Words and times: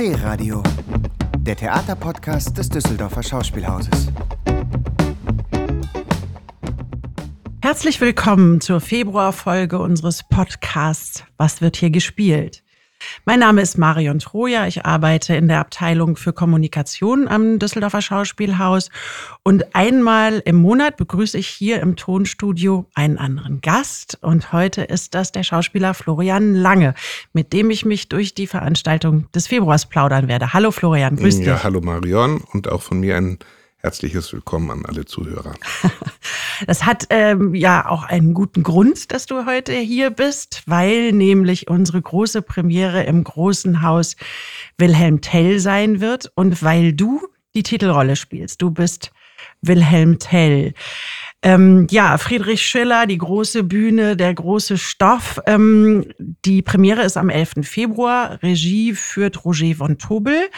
D-Radio, 0.00 0.62
der 1.40 1.56
Theaterpodcast 1.56 2.56
des 2.56 2.70
Düsseldorfer 2.70 3.22
Schauspielhauses. 3.22 4.08
Herzlich 7.60 8.00
willkommen 8.00 8.62
zur 8.62 8.80
Februarfolge 8.80 9.78
unseres 9.78 10.22
Podcasts 10.22 11.24
Was 11.36 11.60
wird 11.60 11.76
hier 11.76 11.90
gespielt? 11.90 12.64
Mein 13.24 13.40
Name 13.40 13.60
ist 13.62 13.78
Marion 13.78 14.18
Troja. 14.18 14.66
Ich 14.66 14.84
arbeite 14.84 15.34
in 15.34 15.48
der 15.48 15.60
Abteilung 15.60 16.16
für 16.16 16.32
Kommunikation 16.32 17.28
am 17.28 17.58
Düsseldorfer 17.58 18.02
Schauspielhaus. 18.02 18.90
Und 19.42 19.74
einmal 19.74 20.42
im 20.44 20.56
Monat 20.56 20.96
begrüße 20.96 21.38
ich 21.38 21.48
hier 21.48 21.80
im 21.80 21.96
Tonstudio 21.96 22.86
einen 22.94 23.18
anderen 23.18 23.60
Gast. 23.60 24.18
Und 24.22 24.52
heute 24.52 24.82
ist 24.82 25.14
das 25.14 25.32
der 25.32 25.42
Schauspieler 25.42 25.94
Florian 25.94 26.54
Lange, 26.54 26.94
mit 27.32 27.52
dem 27.52 27.70
ich 27.70 27.84
mich 27.84 28.08
durch 28.08 28.34
die 28.34 28.46
Veranstaltung 28.46 29.30
des 29.32 29.46
Februars 29.46 29.86
plaudern 29.86 30.28
werde. 30.28 30.52
Hallo 30.52 30.70
Florian, 30.70 31.16
grüß 31.16 31.38
dich. 31.38 31.46
Ja, 31.46 31.62
hallo 31.62 31.80
Marion 31.80 32.42
und 32.52 32.68
auch 32.68 32.82
von 32.82 33.00
mir 33.00 33.16
ein 33.16 33.38
herzliches 33.82 34.32
Willkommen 34.32 34.70
an 34.70 34.84
alle 34.86 35.04
Zuhörer. 35.04 35.54
Das 36.66 36.84
hat 36.84 37.06
ähm, 37.08 37.54
ja 37.54 37.88
auch 37.88 38.02
einen 38.02 38.34
guten 38.34 38.62
Grund, 38.62 39.12
dass 39.12 39.24
du 39.24 39.46
heute 39.46 39.72
hier 39.72 40.10
bist, 40.10 40.62
weil 40.66 41.10
nämlich 41.10 41.68
unsere 41.68 42.02
große 42.02 42.42
Premiere 42.42 43.04
im 43.04 43.24
großen 43.24 43.80
Haus 43.80 44.14
Wilhelm 44.76 45.22
Tell 45.22 45.58
sein 45.58 46.00
wird 46.00 46.30
und 46.34 46.62
weil 46.62 46.92
du 46.92 47.22
die 47.54 47.62
Titelrolle 47.62 48.14
spielst. 48.14 48.60
Du 48.60 48.70
bist 48.70 49.10
Wilhelm 49.62 50.18
Tell. 50.18 50.74
Ähm, 51.42 51.86
ja, 51.90 52.18
Friedrich 52.18 52.60
Schiller, 52.60 53.06
die 53.06 53.16
große 53.16 53.62
Bühne, 53.62 54.14
der 54.14 54.34
große 54.34 54.76
Stoff. 54.76 55.40
Ähm, 55.46 56.04
die 56.18 56.60
Premiere 56.60 57.02
ist 57.02 57.16
am 57.16 57.30
11. 57.30 57.52
Februar. 57.62 58.38
Regie 58.42 58.92
führt 58.94 59.42
Roger 59.44 59.74
von 59.74 59.96
Tobel, 59.96 60.50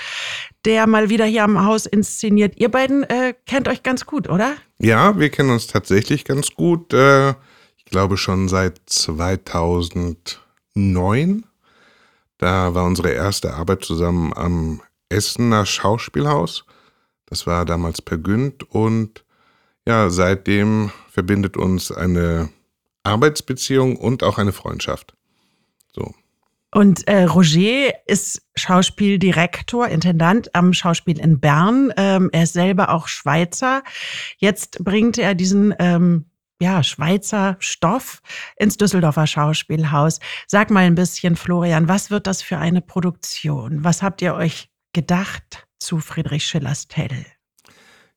der 0.64 0.88
mal 0.88 1.08
wieder 1.08 1.24
hier 1.24 1.44
am 1.44 1.64
Haus 1.64 1.86
inszeniert. 1.86 2.54
Ihr 2.56 2.68
beiden 2.68 3.04
äh, 3.04 3.34
kennt 3.46 3.68
euch 3.68 3.84
ganz 3.84 4.06
gut, 4.06 4.28
oder? 4.28 4.56
Ja, 4.78 5.16
wir 5.18 5.30
kennen 5.30 5.50
uns 5.50 5.68
tatsächlich 5.68 6.24
ganz 6.24 6.50
gut. 6.50 6.92
Äh, 6.92 7.34
ich 7.76 7.84
glaube 7.84 8.16
schon 8.16 8.48
seit 8.48 8.80
2009. 8.86 11.44
Da 12.38 12.74
war 12.74 12.86
unsere 12.86 13.10
erste 13.10 13.54
Arbeit 13.54 13.84
zusammen 13.84 14.32
am 14.34 14.82
Essener 15.08 15.64
Schauspielhaus. 15.64 16.64
Das 17.26 17.46
war 17.46 17.64
damals 17.64 18.02
Per 18.02 18.18
Günd 18.18 18.68
und 18.68 19.24
ja, 19.86 20.10
seitdem 20.10 20.90
verbindet 21.10 21.56
uns 21.56 21.90
eine 21.90 22.50
Arbeitsbeziehung 23.02 23.96
und 23.96 24.22
auch 24.22 24.38
eine 24.38 24.52
Freundschaft. 24.52 25.14
So. 25.94 26.14
Und 26.74 27.06
äh, 27.06 27.24
Roger 27.24 27.92
ist 28.06 28.42
Schauspieldirektor, 28.54 29.88
Intendant 29.88 30.54
am 30.54 30.72
Schauspiel 30.72 31.18
in 31.18 31.38
Bern. 31.38 31.92
Ähm, 31.96 32.30
er 32.32 32.44
ist 32.44 32.54
selber 32.54 32.90
auch 32.90 33.08
Schweizer. 33.08 33.82
Jetzt 34.38 34.82
bringt 34.82 35.18
er 35.18 35.34
diesen 35.34 35.74
ähm, 35.78 36.24
ja, 36.62 36.82
Schweizer 36.82 37.56
Stoff 37.58 38.22
ins 38.56 38.78
Düsseldorfer 38.78 39.26
Schauspielhaus. 39.26 40.20
Sag 40.46 40.70
mal 40.70 40.84
ein 40.84 40.94
bisschen, 40.94 41.36
Florian, 41.36 41.88
was 41.88 42.10
wird 42.10 42.26
das 42.26 42.40
für 42.40 42.56
eine 42.56 42.80
Produktion? 42.80 43.84
Was 43.84 44.00
habt 44.02 44.22
ihr 44.22 44.34
euch 44.34 44.70
gedacht 44.94 45.66
zu 45.78 45.98
Friedrich 45.98 46.46
Schillers 46.46 46.88
Tell? 46.88 47.26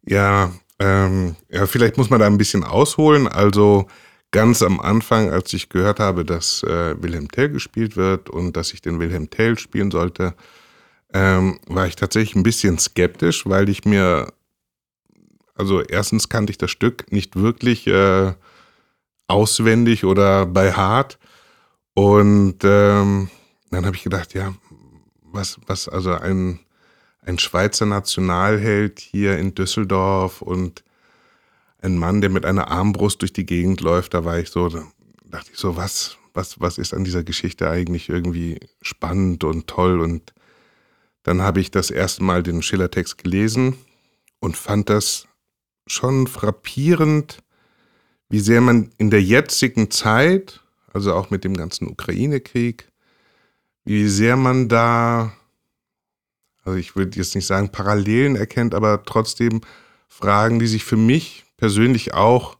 Ja, 0.03 0.53
ähm, 0.79 1.35
ja, 1.49 1.65
vielleicht 1.65 1.97
muss 1.97 2.09
man 2.09 2.19
da 2.19 2.27
ein 2.27 2.37
bisschen 2.37 2.63
ausholen. 2.63 3.27
Also 3.27 3.87
ganz 4.31 4.61
am 4.61 4.79
Anfang, 4.79 5.29
als 5.29 5.53
ich 5.53 5.69
gehört 5.69 5.99
habe, 5.99 6.25
dass 6.25 6.63
äh, 6.63 7.01
Wilhelm 7.01 7.29
Tell 7.29 7.49
gespielt 7.49 7.95
wird 7.95 8.29
und 8.29 8.57
dass 8.57 8.73
ich 8.73 8.81
den 8.81 8.99
Wilhelm 8.99 9.29
Tell 9.29 9.57
spielen 9.57 9.91
sollte, 9.91 10.33
ähm, 11.13 11.59
war 11.67 11.87
ich 11.87 11.95
tatsächlich 11.95 12.35
ein 12.35 12.43
bisschen 12.43 12.77
skeptisch, 12.77 13.45
weil 13.45 13.69
ich 13.69 13.85
mir, 13.85 14.33
also 15.53 15.81
erstens 15.81 16.27
kannte 16.27 16.51
ich 16.51 16.57
das 16.57 16.71
Stück 16.71 17.11
nicht 17.11 17.37
wirklich 17.37 17.87
äh, 17.87 18.33
auswendig 19.27 20.03
oder 20.03 20.45
bei 20.45 20.73
Hart. 20.73 21.17
Und 21.93 22.57
ähm, 22.63 23.29
dann 23.71 23.85
habe 23.85 23.95
ich 23.95 24.03
gedacht, 24.03 24.33
ja, 24.33 24.53
was, 25.21 25.57
was, 25.65 25.87
also 25.87 26.11
ein 26.11 26.59
ein 27.25 27.39
Schweizer 27.39 27.85
Nationalheld 27.85 28.99
hier 28.99 29.37
in 29.37 29.55
Düsseldorf 29.55 30.41
und 30.41 30.83
ein 31.81 31.97
Mann, 31.97 32.21
der 32.21 32.29
mit 32.29 32.45
einer 32.45 32.69
Armbrust 32.69 33.21
durch 33.21 33.33
die 33.33 33.45
Gegend 33.45 33.81
läuft, 33.81 34.13
da 34.13 34.25
war 34.25 34.39
ich 34.39 34.49
so, 34.49 34.69
da 34.69 34.83
dachte 35.25 35.51
ich 35.53 35.59
so, 35.59 35.75
was, 35.75 36.17
was, 36.33 36.59
was 36.59 36.77
ist 36.77 36.93
an 36.93 37.03
dieser 37.03 37.23
Geschichte 37.23 37.69
eigentlich 37.69 38.09
irgendwie 38.09 38.59
spannend 38.81 39.43
und 39.43 39.67
toll? 39.67 39.99
Und 39.99 40.33
dann 41.23 41.41
habe 41.41 41.59
ich 41.59 41.71
das 41.71 41.91
erste 41.91 42.23
Mal 42.23 42.43
den 42.43 42.61
Schillertext 42.61 43.17
gelesen 43.17 43.75
und 44.39 44.57
fand 44.57 44.89
das 44.89 45.27
schon 45.87 46.27
frappierend, 46.27 47.39
wie 48.29 48.39
sehr 48.39 48.61
man 48.61 48.91
in 48.97 49.11
der 49.11 49.21
jetzigen 49.21 49.91
Zeit, 49.91 50.61
also 50.93 51.13
auch 51.13 51.29
mit 51.29 51.43
dem 51.43 51.55
ganzen 51.55 51.87
Ukraine-Krieg, 51.87 52.89
wie 53.83 54.07
sehr 54.07 54.35
man 54.35 54.67
da 54.67 55.33
also 56.65 56.77
ich 56.77 56.95
würde 56.95 57.17
jetzt 57.17 57.35
nicht 57.35 57.45
sagen 57.45 57.71
Parallelen 57.71 58.35
erkennt, 58.35 58.73
aber 58.73 59.03
trotzdem 59.03 59.61
Fragen, 60.09 60.59
die 60.59 60.67
sich 60.67 60.83
für 60.83 60.97
mich 60.97 61.45
persönlich 61.57 62.13
auch 62.13 62.57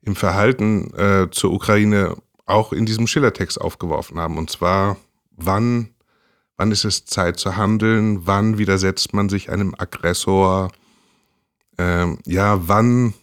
im 0.00 0.16
Verhalten 0.16 0.92
äh, 0.94 1.28
zur 1.30 1.52
Ukraine 1.52 2.16
auch 2.46 2.72
in 2.72 2.86
diesem 2.86 3.06
Schillertext 3.06 3.60
aufgeworfen 3.60 4.18
haben. 4.18 4.38
Und 4.38 4.50
zwar, 4.50 4.96
wann, 5.30 5.90
wann 6.56 6.72
ist 6.72 6.84
es 6.84 7.04
Zeit 7.04 7.38
zu 7.38 7.56
handeln? 7.56 8.26
Wann 8.26 8.58
widersetzt 8.58 9.14
man 9.14 9.28
sich 9.28 9.50
einem 9.50 9.74
Aggressor? 9.76 10.70
Ähm, 11.78 12.18
ja, 12.26 12.68
wann 12.68 13.14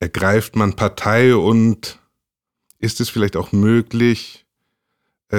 ergreift 0.00 0.56
man 0.56 0.74
Partei 0.74 1.34
und 1.36 1.98
ist 2.78 3.00
es 3.00 3.08
vielleicht 3.08 3.36
auch 3.36 3.52
möglich, 3.52 4.41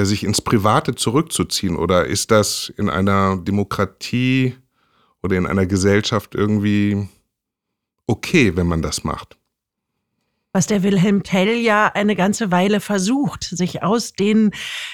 sich 0.01 0.23
ins 0.23 0.41
Private 0.41 0.95
zurückzuziehen? 0.95 1.75
Oder 1.75 2.05
ist 2.05 2.31
das 2.31 2.73
in 2.77 2.89
einer 2.89 3.37
Demokratie 3.37 4.55
oder 5.21 5.37
in 5.37 5.45
einer 5.45 5.65
Gesellschaft 5.65 6.35
irgendwie 6.35 7.07
okay, 8.07 8.55
wenn 8.55 8.67
man 8.67 8.81
das 8.81 9.03
macht? 9.03 9.37
was 10.53 10.67
der 10.67 10.83
Wilhelm 10.83 11.23
Tell 11.23 11.55
ja 11.55 11.87
eine 11.87 12.15
ganze 12.15 12.51
Weile 12.51 12.79
versucht, 12.79 13.43
sich 13.43 13.81
aus 13.81 14.13
den 14.13 14.51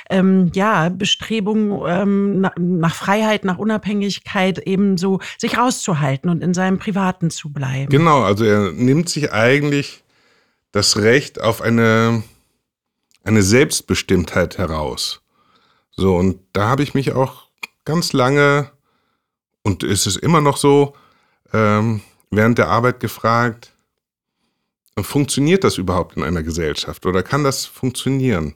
ähm, 0.09 0.51
ja, 0.55 0.87
Bestrebungen 0.87 1.81
ähm, 1.85 2.39
nach, 2.39 2.53
nach, 2.57 2.95
Freiheit, 2.95 3.43
nach 3.43 3.57
Unabhängigkeit 3.57 4.59
eben 4.59 4.97
so 4.97 5.19
sich 5.37 5.57
rauszuhalten 5.57 6.29
und 6.29 6.41
in 6.41 6.53
seinem 6.53 6.79
Privaten 6.79 7.29
zu 7.29 7.51
bleiben. 7.51 7.89
Genau, 7.89 8.21
also 8.21 8.45
er 8.45 8.71
nimmt 8.71 9.09
sich 9.09 9.33
eigentlich 9.33 10.03
das 10.71 10.97
Recht 10.97 11.41
auf 11.41 11.61
eine 11.61 12.23
eine 13.24 13.44
Selbstbestimmtheit 13.44 14.57
heraus. 14.57 15.22
So, 15.91 16.16
und 16.16 16.40
da 16.53 16.68
habe 16.68 16.84
ich 16.84 16.94
mich 16.94 17.12
auch 17.12 17.47
ganz 17.85 18.13
lange, 18.13 18.72
und 19.63 19.84
ist 19.84 20.06
es 20.06 20.16
immer 20.16 20.41
noch 20.41 20.57
so, 20.57 20.96
ähm, 21.53 22.02
während 22.31 22.58
der 22.58 22.69
Arbeit 22.69 23.00
gefragt, 23.00 23.74
funktioniert 25.02 25.63
das 25.63 25.78
überhaupt 25.78 26.18
in 26.18 26.24
einer 26.24 26.44
Gesellschaft 26.44 27.06
oder 27.06 27.24
kann 27.24 27.44
das 27.44 27.66
funktionieren? 27.66 28.56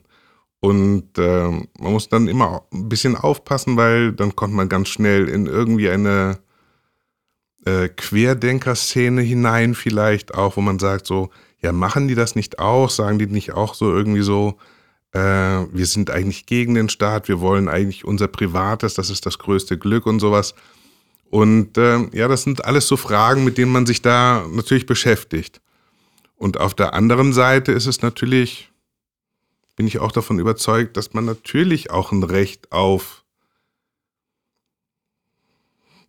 Und 0.60 1.18
äh, 1.18 1.48
man 1.48 1.92
muss 1.92 2.08
dann 2.08 2.26
immer 2.26 2.64
ein 2.72 2.88
bisschen 2.88 3.16
aufpassen, 3.16 3.76
weil 3.76 4.12
dann 4.12 4.34
kommt 4.34 4.54
man 4.54 4.68
ganz 4.68 4.88
schnell 4.88 5.28
in 5.28 5.46
irgendwie 5.46 5.90
eine 5.90 6.38
äh, 7.66 7.88
Querdenker-Szene 7.88 9.20
hinein, 9.20 9.74
vielleicht 9.74 10.34
auch, 10.34 10.56
wo 10.56 10.62
man 10.62 10.78
sagt 10.78 11.06
so, 11.06 11.30
ja, 11.64 11.72
machen 11.72 12.08
die 12.08 12.14
das 12.14 12.34
nicht 12.34 12.58
auch? 12.58 12.90
Sagen 12.90 13.18
die 13.18 13.26
nicht 13.26 13.52
auch 13.52 13.72
so 13.72 13.90
irgendwie 13.90 14.20
so, 14.20 14.58
äh, 15.12 15.18
wir 15.18 15.86
sind 15.86 16.10
eigentlich 16.10 16.44
gegen 16.44 16.74
den 16.74 16.90
Staat, 16.90 17.26
wir 17.26 17.40
wollen 17.40 17.68
eigentlich 17.68 18.04
unser 18.04 18.28
Privates, 18.28 18.92
das 18.92 19.08
ist 19.08 19.24
das 19.24 19.38
größte 19.38 19.78
Glück 19.78 20.04
und 20.04 20.20
sowas. 20.20 20.54
Und 21.30 21.78
äh, 21.78 22.06
ja, 22.12 22.28
das 22.28 22.42
sind 22.42 22.66
alles 22.66 22.86
so 22.86 22.98
Fragen, 22.98 23.44
mit 23.44 23.56
denen 23.56 23.72
man 23.72 23.86
sich 23.86 24.02
da 24.02 24.46
natürlich 24.52 24.84
beschäftigt. 24.84 25.62
Und 26.36 26.60
auf 26.60 26.74
der 26.74 26.92
anderen 26.92 27.32
Seite 27.32 27.72
ist 27.72 27.86
es 27.86 28.02
natürlich, 28.02 28.70
bin 29.74 29.86
ich 29.86 30.00
auch 30.00 30.12
davon 30.12 30.38
überzeugt, 30.38 30.98
dass 30.98 31.14
man 31.14 31.24
natürlich 31.24 31.90
auch 31.90 32.12
ein 32.12 32.24
Recht 32.24 32.72
auf 32.72 33.24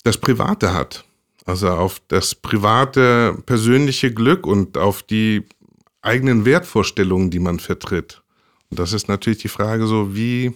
das 0.04 0.18
Private 0.18 0.74
hat. 0.74 1.06
Also 1.46 1.70
auf 1.70 2.02
das 2.08 2.34
private, 2.34 3.38
persönliche 3.46 4.12
Glück 4.12 4.48
und 4.48 4.80
auf 4.80 5.04
die 5.04 5.46
eigenen 6.06 6.46
Wertvorstellungen, 6.46 7.32
die 7.32 7.40
man 7.40 7.60
vertritt. 7.60 8.24
Und 8.70 8.80
das 8.80 8.94
ist 8.94 9.08
natürlich 9.08 9.40
die 9.40 9.48
Frage 9.48 9.88
so, 9.88 10.16
wie, 10.16 10.54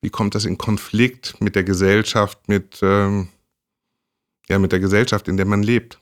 wie 0.00 0.10
kommt 0.10 0.34
das 0.34 0.44
in 0.44 0.58
Konflikt 0.58 1.40
mit 1.40 1.56
der 1.56 1.64
Gesellschaft, 1.64 2.48
mit, 2.48 2.78
ähm, 2.82 3.28
ja, 4.48 4.58
mit 4.58 4.72
der 4.72 4.80
Gesellschaft, 4.80 5.28
in 5.28 5.36
der 5.36 5.46
man 5.46 5.62
lebt? 5.62 6.00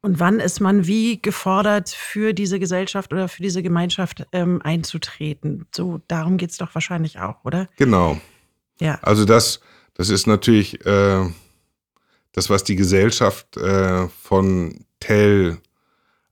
Und 0.00 0.18
wann 0.18 0.40
ist 0.40 0.60
man 0.60 0.86
wie 0.86 1.22
gefordert, 1.22 1.88
für 1.88 2.32
diese 2.32 2.58
Gesellschaft 2.58 3.12
oder 3.12 3.28
für 3.28 3.42
diese 3.42 3.62
Gemeinschaft 3.62 4.26
ähm, 4.32 4.60
einzutreten? 4.62 5.66
So, 5.74 6.00
darum 6.08 6.38
geht 6.38 6.50
es 6.50 6.56
doch 6.56 6.74
wahrscheinlich 6.74 7.20
auch, 7.20 7.44
oder? 7.44 7.68
Genau. 7.76 8.20
Ja. 8.80 8.98
Also 9.02 9.24
das 9.24 9.60
Das 9.94 10.08
ist 10.08 10.26
natürlich 10.26 10.84
äh, 10.86 11.30
das, 12.32 12.50
was 12.50 12.64
die 12.64 12.76
Gesellschaft 12.76 13.56
äh, 13.56 14.08
von 14.08 14.84
Tell 15.00 15.58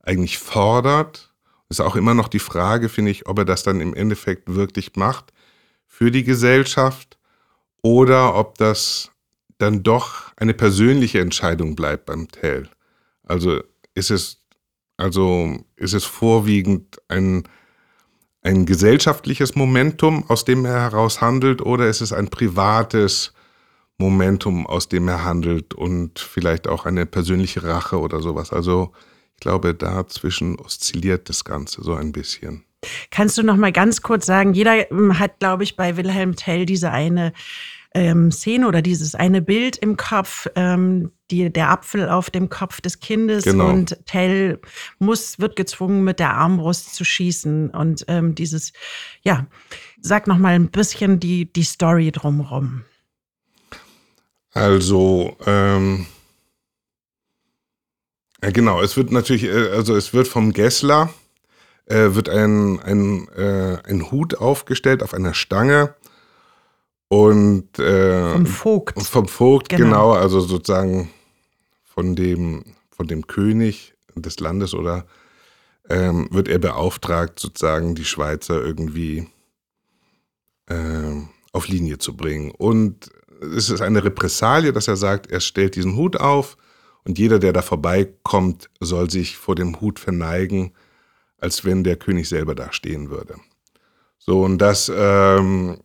eigentlich 0.02 0.38
fordert. 0.38 1.32
Ist 1.68 1.80
auch 1.80 1.96
immer 1.96 2.14
noch 2.14 2.28
die 2.28 2.40
Frage, 2.40 2.88
finde 2.88 3.12
ich, 3.12 3.26
ob 3.26 3.38
er 3.38 3.44
das 3.44 3.62
dann 3.62 3.80
im 3.80 3.94
Endeffekt 3.94 4.54
wirklich 4.54 4.96
macht 4.96 5.32
für 5.86 6.10
die 6.10 6.24
Gesellschaft 6.24 7.18
oder 7.82 8.34
ob 8.34 8.58
das 8.58 9.10
dann 9.58 9.82
doch 9.82 10.32
eine 10.36 10.54
persönliche 10.54 11.20
Entscheidung 11.20 11.76
bleibt 11.76 12.06
beim 12.06 12.28
Tell. 12.28 12.68
Also 13.24 13.60
ist 13.94 14.10
es, 14.10 14.42
also 14.96 15.56
ist 15.76 15.92
es 15.92 16.04
vorwiegend 16.04 17.00
ein, 17.08 17.44
ein 18.42 18.66
gesellschaftliches 18.66 19.54
Momentum, 19.54 20.24
aus 20.28 20.44
dem 20.44 20.64
er 20.64 20.80
heraus 20.80 21.20
handelt, 21.20 21.62
oder 21.62 21.88
ist 21.88 22.00
es 22.00 22.12
ein 22.12 22.28
privates 22.28 23.32
Momentum, 23.98 24.66
aus 24.66 24.88
dem 24.88 25.08
er 25.08 25.24
handelt 25.24 25.74
und 25.74 26.18
vielleicht 26.18 26.66
auch 26.66 26.86
eine 26.86 27.04
persönliche 27.04 27.62
Rache 27.62 28.00
oder 28.00 28.20
sowas? 28.20 28.52
Also 28.52 28.92
ich 29.40 29.42
glaube, 29.42 29.74
dazwischen 29.74 30.58
oszilliert 30.58 31.30
das 31.30 31.44
Ganze 31.44 31.82
so 31.82 31.94
ein 31.94 32.12
bisschen. 32.12 32.62
Kannst 33.10 33.38
du 33.38 33.42
noch 33.42 33.56
mal 33.56 33.72
ganz 33.72 34.02
kurz 34.02 34.26
sagen, 34.26 34.52
jeder 34.52 34.90
ähm, 34.90 35.18
hat, 35.18 35.38
glaube 35.38 35.62
ich, 35.62 35.76
bei 35.76 35.96
Wilhelm 35.96 36.36
Tell 36.36 36.66
diese 36.66 36.90
eine 36.90 37.32
ähm, 37.94 38.30
Szene 38.30 38.68
oder 38.68 38.82
dieses 38.82 39.14
eine 39.14 39.40
Bild 39.40 39.78
im 39.78 39.96
Kopf, 39.96 40.46
ähm, 40.56 41.10
die, 41.30 41.50
der 41.50 41.70
Apfel 41.70 42.10
auf 42.10 42.28
dem 42.28 42.50
Kopf 42.50 42.82
des 42.82 43.00
Kindes 43.00 43.44
genau. 43.44 43.70
und 43.70 43.96
Tell 44.04 44.60
muss, 44.98 45.38
wird 45.38 45.56
gezwungen, 45.56 46.04
mit 46.04 46.18
der 46.18 46.34
Armbrust 46.34 46.94
zu 46.94 47.02
schießen. 47.02 47.70
Und 47.70 48.04
ähm, 48.08 48.34
dieses, 48.34 48.74
ja, 49.22 49.46
sag 50.02 50.26
noch 50.26 50.36
mal 50.36 50.52
ein 50.52 50.68
bisschen 50.68 51.18
die, 51.18 51.50
die 51.50 51.64
Story 51.64 52.12
drumherum. 52.12 52.84
Also, 54.52 55.38
ähm, 55.46 56.06
ja, 58.42 58.50
genau, 58.50 58.80
es 58.82 58.96
wird 58.96 59.12
natürlich, 59.12 59.44
äh, 59.44 59.70
also 59.70 59.94
es 59.96 60.12
wird 60.14 60.28
vom 60.28 60.52
Gessler, 60.52 61.12
äh, 61.86 62.14
wird 62.14 62.28
ein, 62.28 62.80
ein, 62.80 63.28
äh, 63.28 63.78
ein 63.84 64.10
Hut 64.10 64.36
aufgestellt 64.36 65.02
auf 65.02 65.14
einer 65.14 65.34
Stange 65.34 65.94
und 67.08 67.78
äh, 67.78 68.32
vom 68.32 68.46
Vogt. 68.46 69.02
Vom 69.02 69.28
Vogt, 69.28 69.68
genau. 69.68 69.84
genau. 69.84 70.12
also 70.12 70.40
sozusagen 70.40 71.10
von 71.84 72.14
dem, 72.14 72.64
von 72.90 73.08
dem 73.08 73.26
König 73.26 73.94
des 74.14 74.40
Landes 74.40 74.74
oder 74.74 75.06
ähm, 75.88 76.28
wird 76.30 76.48
er 76.48 76.58
beauftragt, 76.58 77.40
sozusagen 77.40 77.94
die 77.94 78.04
Schweizer 78.04 78.62
irgendwie 78.64 79.26
äh, 80.66 81.22
auf 81.52 81.68
Linie 81.68 81.98
zu 81.98 82.16
bringen. 82.16 82.52
Und 82.52 83.10
es 83.40 83.70
ist 83.70 83.80
eine 83.80 84.04
Repressalie, 84.04 84.72
dass 84.72 84.86
er 84.86 84.96
sagt, 84.96 85.30
er 85.30 85.40
stellt 85.40 85.74
diesen 85.74 85.96
Hut 85.96 86.16
auf 86.16 86.56
und 87.04 87.18
jeder, 87.18 87.38
der 87.38 87.52
da 87.52 87.62
vorbeikommt, 87.62 88.70
soll 88.80 89.10
sich 89.10 89.36
vor 89.36 89.54
dem 89.54 89.80
Hut 89.80 89.98
verneigen, 89.98 90.72
als 91.38 91.64
wenn 91.64 91.84
der 91.84 91.96
König 91.96 92.28
selber 92.28 92.54
da 92.54 92.72
stehen 92.72 93.10
würde. 93.10 93.36
So, 94.18 94.44
und 94.44 94.58
das 94.58 94.92
ähm, 94.94 95.78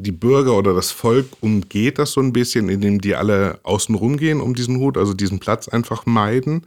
die 0.00 0.12
Bürger 0.12 0.56
oder 0.56 0.74
das 0.74 0.90
Volk 0.90 1.26
umgeht 1.40 1.98
das 1.98 2.12
so 2.12 2.20
ein 2.20 2.32
bisschen, 2.32 2.68
indem 2.68 3.00
die 3.00 3.14
alle 3.14 3.60
außen 3.62 3.94
rumgehen 3.94 4.40
um 4.40 4.54
diesen 4.54 4.78
Hut, 4.78 4.96
also 4.96 5.12
diesen 5.12 5.38
Platz 5.38 5.68
einfach 5.68 6.06
meiden. 6.06 6.66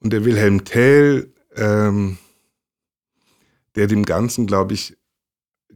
Und 0.00 0.12
der 0.12 0.24
Wilhelm 0.24 0.64
Tell, 0.64 1.32
ähm, 1.54 2.16
der 3.76 3.86
dem 3.86 4.04
Ganzen, 4.04 4.46
glaube 4.46 4.74
ich, 4.74 4.96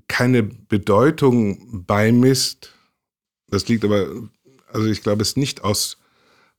keine 0.08 0.42
Bedeutung 0.42 1.84
beimisst, 1.86 2.72
das 3.48 3.68
liegt 3.68 3.84
aber, 3.84 4.06
also 4.72 4.86
ich 4.88 5.02
glaube 5.02 5.22
es 5.22 5.36
nicht 5.36 5.62
aus, 5.62 5.98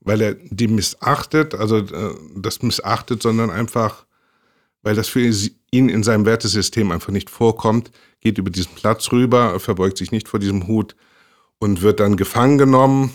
weil 0.08 0.22
er 0.22 0.34
die 0.36 0.68
missachtet, 0.68 1.54
also 1.54 1.78
äh, 1.78 2.16
das 2.36 2.62
missachtet, 2.62 3.22
sondern 3.22 3.50
einfach, 3.50 4.06
weil 4.82 4.96
das 4.96 5.08
für 5.10 5.22
ihn 5.72 5.90
in 5.90 6.04
seinem 6.04 6.26
Wertesystem 6.26 6.92
einfach 6.92 7.12
nicht 7.12 7.30
vorkommt, 7.30 7.92
geht 8.22 8.38
über 8.38 8.50
diesen 8.50 8.74
Platz 8.76 9.12
rüber, 9.12 9.60
verbeugt 9.60 9.98
sich 9.98 10.12
nicht 10.12 10.28
vor 10.28 10.40
diesem 10.40 10.68
Hut 10.68 10.96
und 11.60 11.82
wird 11.82 12.00
dann 12.00 12.16
gefangen 12.16 12.58
genommen 12.58 13.14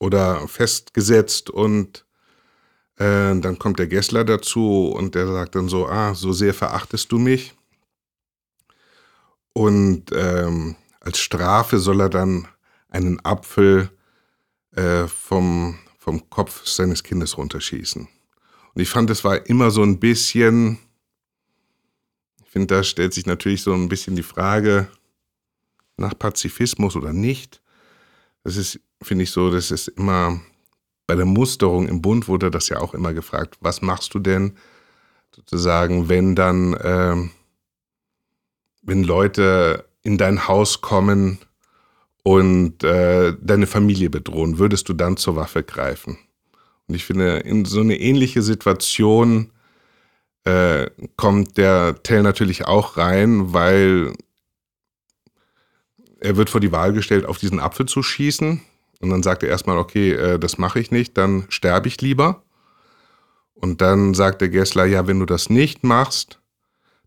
oder 0.00 0.46
festgesetzt 0.48 1.48
und 1.48 2.04
äh, 2.96 3.38
dann 3.38 3.58
kommt 3.58 3.78
der 3.78 3.86
Gessler 3.86 4.24
dazu 4.24 4.92
und 4.96 5.14
der 5.14 5.26
sagt 5.26 5.54
dann 5.54 5.68
so, 5.68 5.86
ah, 5.86 6.14
so 6.14 6.32
sehr 6.32 6.54
verachtest 6.54 7.12
du 7.12 7.18
mich. 7.18 7.54
Und 9.52 10.10
ähm, 10.12 10.76
als 11.00 11.18
Strafe 11.18 11.78
soll 11.78 12.00
er 12.00 12.10
dann 12.10 12.48
einen 12.88 13.24
Apfel 13.24 13.90
äh, 14.72 15.06
vom, 15.06 15.78
vom 16.06 16.30
Kopf 16.30 16.66
seines 16.66 17.02
Kindes 17.02 17.36
runterschießen. 17.36 18.08
Und 18.74 18.80
ich 18.80 18.88
fand, 18.88 19.10
es 19.10 19.24
war 19.24 19.46
immer 19.46 19.70
so 19.70 19.82
ein 19.82 19.98
bisschen 19.98 20.78
finde, 22.56 22.74
da 22.74 22.82
stellt 22.82 23.12
sich 23.12 23.26
natürlich 23.26 23.60
so 23.60 23.74
ein 23.74 23.90
bisschen 23.90 24.16
die 24.16 24.22
Frage 24.22 24.88
nach 25.98 26.18
Pazifismus 26.18 26.96
oder 26.96 27.12
nicht. 27.12 27.60
Das 28.44 28.56
ist, 28.56 28.80
finde 29.02 29.24
ich 29.24 29.30
so, 29.30 29.50
das 29.50 29.70
ist 29.70 29.88
immer 29.88 30.40
bei 31.06 31.16
der 31.16 31.26
Musterung 31.26 31.86
im 31.86 32.00
Bund 32.00 32.28
wurde 32.28 32.50
das 32.50 32.70
ja 32.70 32.80
auch 32.80 32.94
immer 32.94 33.12
gefragt, 33.12 33.58
was 33.60 33.82
machst 33.82 34.14
du 34.14 34.20
denn 34.20 34.56
sozusagen, 35.34 36.08
wenn 36.08 36.34
dann, 36.34 36.72
äh, 36.72 37.28
wenn 38.80 39.02
Leute 39.04 39.86
in 40.02 40.16
dein 40.16 40.48
Haus 40.48 40.80
kommen 40.80 41.38
und 42.26 42.82
äh, 42.82 43.34
deine 43.40 43.68
Familie 43.68 44.10
bedrohen, 44.10 44.58
würdest 44.58 44.88
du 44.88 44.94
dann 44.94 45.16
zur 45.16 45.36
Waffe 45.36 45.62
greifen? 45.62 46.18
Und 46.88 46.96
ich 46.96 47.04
finde, 47.04 47.36
in 47.36 47.64
so 47.64 47.78
eine 47.78 48.00
ähnliche 48.00 48.42
Situation 48.42 49.52
äh, 50.42 50.90
kommt 51.14 51.56
der 51.56 52.02
Tell 52.02 52.24
natürlich 52.24 52.66
auch 52.66 52.96
rein, 52.96 53.52
weil 53.52 54.12
er 56.18 56.36
wird 56.36 56.50
vor 56.50 56.60
die 56.60 56.72
Wahl 56.72 56.92
gestellt, 56.92 57.26
auf 57.26 57.38
diesen 57.38 57.60
Apfel 57.60 57.86
zu 57.86 58.02
schießen. 58.02 58.60
Und 58.98 59.10
dann 59.10 59.22
sagt 59.22 59.44
er 59.44 59.48
erstmal, 59.48 59.78
okay, 59.78 60.10
äh, 60.10 60.40
das 60.40 60.58
mache 60.58 60.80
ich 60.80 60.90
nicht, 60.90 61.16
dann 61.16 61.44
sterbe 61.48 61.86
ich 61.86 62.00
lieber. 62.00 62.42
Und 63.54 63.80
dann 63.80 64.14
sagt 64.14 64.40
der 64.40 64.48
Gessler, 64.48 64.86
ja, 64.86 65.06
wenn 65.06 65.20
du 65.20 65.26
das 65.26 65.48
nicht 65.48 65.84
machst, 65.84 66.40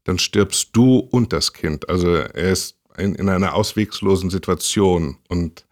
dann 0.05 0.17
stirbst 0.17 0.69
du 0.71 0.99
und 0.99 1.33
das 1.33 1.51
Kind. 1.51 1.89
Also 1.89 2.07
er 2.15 2.53
ist 2.53 2.78
in, 2.99 3.15
in 3.15 3.29
einer 3.29 3.55
auswegslosen 3.55 4.29
Situation. 4.29 5.17
Und 5.27 5.65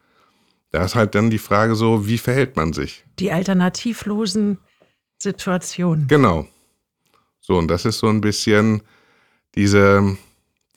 da 0.71 0.83
ist 0.83 0.95
halt 0.95 1.15
dann 1.15 1.29
die 1.29 1.37
Frage 1.37 1.75
so, 1.75 2.07
wie 2.07 2.17
verhält 2.17 2.55
man 2.55 2.73
sich? 2.73 3.05
Die 3.19 3.31
alternativlosen 3.31 4.59
Situationen. 5.17 6.07
Genau. 6.07 6.47
So, 7.39 7.57
und 7.57 7.67
das 7.69 7.85
ist 7.85 7.99
so 7.99 8.07
ein 8.07 8.21
bisschen 8.21 8.81
diese, 9.55 10.17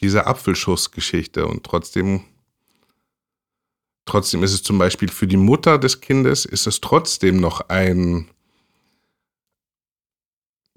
diese 0.00 0.26
Apfelschussgeschichte. 0.26 1.46
Und 1.46 1.64
trotzdem, 1.64 2.22
trotzdem 4.04 4.42
ist 4.42 4.52
es 4.52 4.62
zum 4.62 4.78
Beispiel 4.78 5.08
für 5.08 5.26
die 5.26 5.36
Mutter 5.36 5.78
des 5.78 6.00
Kindes, 6.00 6.44
ist 6.44 6.66
es 6.66 6.80
trotzdem 6.80 7.40
noch 7.40 7.68
ein, 7.68 8.28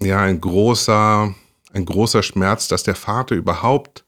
ja, 0.02 0.20
ein 0.20 0.40
großer, 0.40 1.34
ein 1.72 1.84
großer 1.84 2.22
Schmerz, 2.22 2.68
dass 2.68 2.82
der 2.82 2.96
Vater 2.96 3.34
überhaupt 3.36 4.04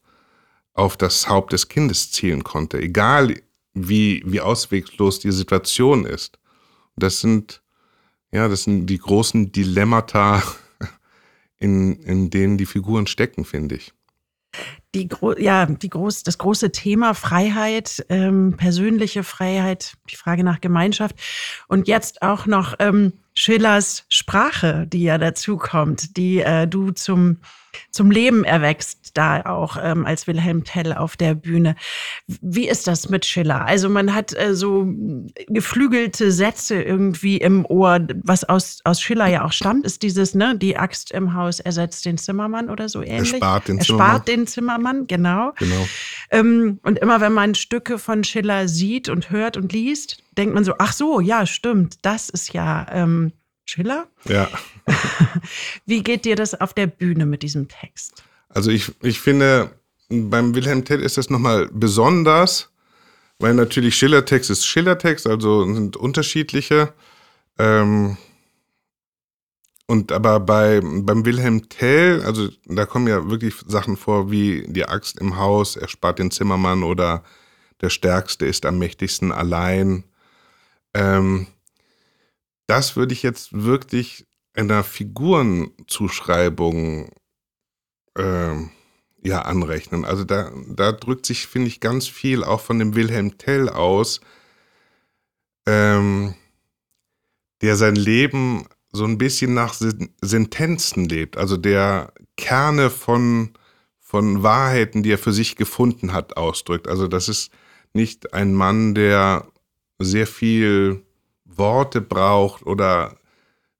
auf 0.76 0.96
das 0.96 1.28
Haupt 1.28 1.52
des 1.52 1.68
Kindes 1.68 2.12
zielen 2.12 2.44
konnte, 2.44 2.78
egal 2.78 3.34
wie, 3.72 4.22
wie 4.26 4.40
ausweglos 4.40 5.18
die 5.18 5.32
Situation 5.32 6.04
ist. 6.04 6.38
Das 6.96 7.20
sind, 7.20 7.62
ja, 8.30 8.48
das 8.48 8.64
sind 8.64 8.86
die 8.86 8.98
großen 8.98 9.52
Dilemmata 9.52 10.42
in, 11.58 11.96
in 12.02 12.30
denen 12.30 12.58
die 12.58 12.66
Figuren 12.66 13.06
stecken, 13.06 13.44
finde 13.44 13.76
ich. 13.76 13.92
Die, 14.94 15.08
ja, 15.38 15.66
die 15.66 15.90
groß, 15.90 16.22
das 16.22 16.38
große 16.38 16.72
Thema 16.72 17.12
Freiheit, 17.12 18.06
ähm, 18.08 18.54
persönliche 18.56 19.24
Freiheit, 19.24 19.94
die 20.10 20.16
Frage 20.16 20.44
nach 20.44 20.62
Gemeinschaft 20.62 21.16
und 21.68 21.88
jetzt 21.88 22.22
auch 22.22 22.46
noch 22.46 22.74
ähm, 22.78 23.12
Schillers 23.34 24.06
Sprache, 24.08 24.86
die 24.86 25.02
ja 25.02 25.18
dazu 25.18 25.58
kommt, 25.58 26.16
die 26.16 26.40
äh, 26.40 26.66
du 26.66 26.92
zum 26.92 27.38
zum 27.90 28.10
Leben 28.10 28.44
erwächst, 28.44 29.12
da 29.14 29.42
auch 29.42 29.76
ähm, 29.82 30.06
als 30.06 30.26
Wilhelm 30.26 30.64
Tell 30.64 30.92
auf 30.92 31.16
der 31.16 31.34
Bühne. 31.34 31.76
Wie 32.26 32.68
ist 32.68 32.86
das 32.86 33.08
mit 33.08 33.24
Schiller? 33.24 33.64
Also 33.64 33.88
man 33.88 34.14
hat 34.14 34.34
äh, 34.36 34.54
so 34.54 34.86
geflügelte 35.48 36.32
Sätze 36.32 36.82
irgendwie 36.82 37.38
im 37.38 37.64
Ohr, 37.66 38.00
was 38.22 38.44
aus, 38.44 38.80
aus 38.84 39.00
Schiller 39.00 39.26
ja 39.26 39.44
auch 39.44 39.52
stammt, 39.52 39.86
ist 39.86 40.02
dieses, 40.02 40.34
ne, 40.34 40.56
die 40.56 40.76
Axt 40.76 41.10
im 41.12 41.34
Haus 41.34 41.60
ersetzt 41.60 42.04
den 42.04 42.18
Zimmermann 42.18 42.68
oder 42.70 42.88
so 42.88 43.02
ähnlich. 43.02 43.32
Er 43.32 43.38
spart 43.38 43.68
den 43.68 43.78
er 43.78 43.84
Zimmermann. 43.84 44.08
Spart 44.08 44.28
den 44.28 44.46
Zimmermann, 44.46 45.06
genau. 45.06 45.52
genau. 45.56 45.86
Ähm, 46.30 46.78
und 46.82 46.98
immer 46.98 47.20
wenn 47.20 47.32
man 47.32 47.54
Stücke 47.54 47.98
von 47.98 48.24
Schiller 48.24 48.68
sieht 48.68 49.08
und 49.08 49.30
hört 49.30 49.56
und 49.56 49.72
liest, 49.72 50.22
denkt 50.36 50.54
man 50.54 50.64
so, 50.64 50.74
ach 50.78 50.92
so, 50.92 51.20
ja, 51.20 51.46
stimmt, 51.46 51.96
das 52.02 52.28
ist 52.28 52.52
ja 52.52 52.86
ähm, 52.90 53.32
Schiller. 53.66 54.06
Ja. 54.24 54.48
Wie 55.86 56.02
geht 56.02 56.24
dir 56.24 56.36
das 56.36 56.58
auf 56.58 56.72
der 56.72 56.86
Bühne 56.86 57.26
mit 57.26 57.42
diesem 57.42 57.68
Text? 57.68 58.24
Also 58.48 58.70
ich, 58.70 58.92
ich 59.02 59.20
finde, 59.20 59.70
beim 60.08 60.54
Wilhelm 60.54 60.84
Tell 60.84 61.02
ist 61.02 61.18
das 61.18 61.30
nochmal 61.30 61.68
besonders, 61.72 62.70
weil 63.38 63.54
natürlich 63.54 63.96
Schillertext 63.96 64.50
ist 64.50 64.64
Schillertext, 64.64 65.26
also 65.26 65.64
sind 65.74 65.96
unterschiedliche. 65.96 66.94
Ähm, 67.58 68.16
und 69.86 70.10
aber 70.10 70.40
bei, 70.40 70.80
beim 70.80 71.24
Wilhelm 71.24 71.68
Tell, 71.68 72.22
also 72.22 72.48
da 72.64 72.86
kommen 72.86 73.08
ja 73.08 73.28
wirklich 73.28 73.54
Sachen 73.66 73.96
vor 73.96 74.30
wie 74.30 74.64
die 74.68 74.84
Axt 74.84 75.18
im 75.20 75.36
Haus, 75.36 75.76
er 75.76 75.88
spart 75.88 76.18
den 76.18 76.30
Zimmermann 76.30 76.82
oder 76.82 77.24
der 77.80 77.90
Stärkste 77.90 78.46
ist 78.46 78.64
am 78.64 78.78
mächtigsten 78.78 79.32
allein. 79.32 80.04
Ähm, 80.94 81.46
das 82.66 82.96
würde 82.96 83.12
ich 83.12 83.22
jetzt 83.22 83.52
wirklich 83.52 84.26
einer 84.54 84.82
Figurenzuschreibung 84.84 87.10
äh, 88.16 88.54
ja 89.22 89.42
anrechnen. 89.42 90.04
Also 90.04 90.24
da, 90.24 90.50
da 90.68 90.92
drückt 90.92 91.26
sich, 91.26 91.46
finde 91.46 91.68
ich, 91.68 91.80
ganz 91.80 92.08
viel 92.08 92.44
auch 92.44 92.60
von 92.60 92.78
dem 92.78 92.94
Wilhelm 92.94 93.38
Tell 93.38 93.68
aus, 93.68 94.20
ähm, 95.66 96.34
der 97.62 97.76
sein 97.76 97.96
Leben 97.96 98.66
so 98.92 99.04
ein 99.04 99.18
bisschen 99.18 99.54
nach 99.54 99.74
Sentenzen 100.20 101.08
lebt, 101.08 101.36
also 101.36 101.56
der 101.56 102.12
Kerne 102.36 102.90
von, 102.90 103.52
von 104.00 104.42
Wahrheiten, 104.42 105.02
die 105.02 105.12
er 105.12 105.18
für 105.18 105.32
sich 105.32 105.56
gefunden 105.56 106.12
hat, 106.12 106.36
ausdrückt. 106.36 106.88
Also 106.88 107.08
das 107.08 107.28
ist 107.28 107.50
nicht 107.92 108.32
ein 108.32 108.54
Mann, 108.54 108.94
der 108.94 109.48
sehr 109.98 110.26
viel 110.26 111.05
Worte 111.58 112.00
braucht 112.00 112.64
oder 112.66 113.16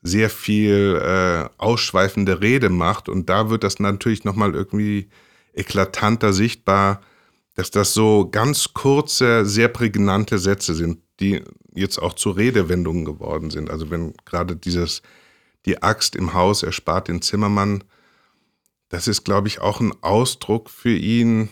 sehr 0.03 0.31
viel 0.31 1.01
äh, 1.03 1.49
ausschweifende 1.59 2.41
Rede 2.41 2.69
macht. 2.69 3.09
Und 3.09 3.29
da 3.29 3.51
wird 3.51 3.65
das 3.65 3.81
natürlich 3.81 4.25
nochmal 4.25 4.55
irgendwie 4.55 5.09
eklatanter 5.53 6.33
sichtbar, 6.33 7.01
dass 7.55 7.71
das 7.71 7.95
so 7.95 8.29
ganz 8.31 8.75
kurze, 8.75 9.47
sehr 9.47 9.69
prägnante 9.69 10.39
Sätze 10.39 10.75
sind, 10.75 10.99
die 11.21 11.43
jetzt 11.75 11.99
auch 11.99 12.13
zu 12.13 12.31
Redewendungen 12.31 13.05
geworden 13.05 13.51
sind. 13.51 13.71
Also 13.71 13.91
wenn 13.91 14.15
gerade 14.25 14.57
dieses, 14.57 15.03
die 15.65 15.83
Axt 15.83 16.15
im 16.15 16.35
Haus 16.35 16.63
erspart 16.63 17.09
den 17.09 17.23
Zimmermann, 17.23 17.83
das 18.89 19.09
ist, 19.09 19.25
glaube 19.25 19.49
ich, 19.49 19.61
auch 19.61 19.81
ein 19.81 19.93
Ausdruck 20.03 20.71
für 20.71 20.95
ihn, 20.95 21.49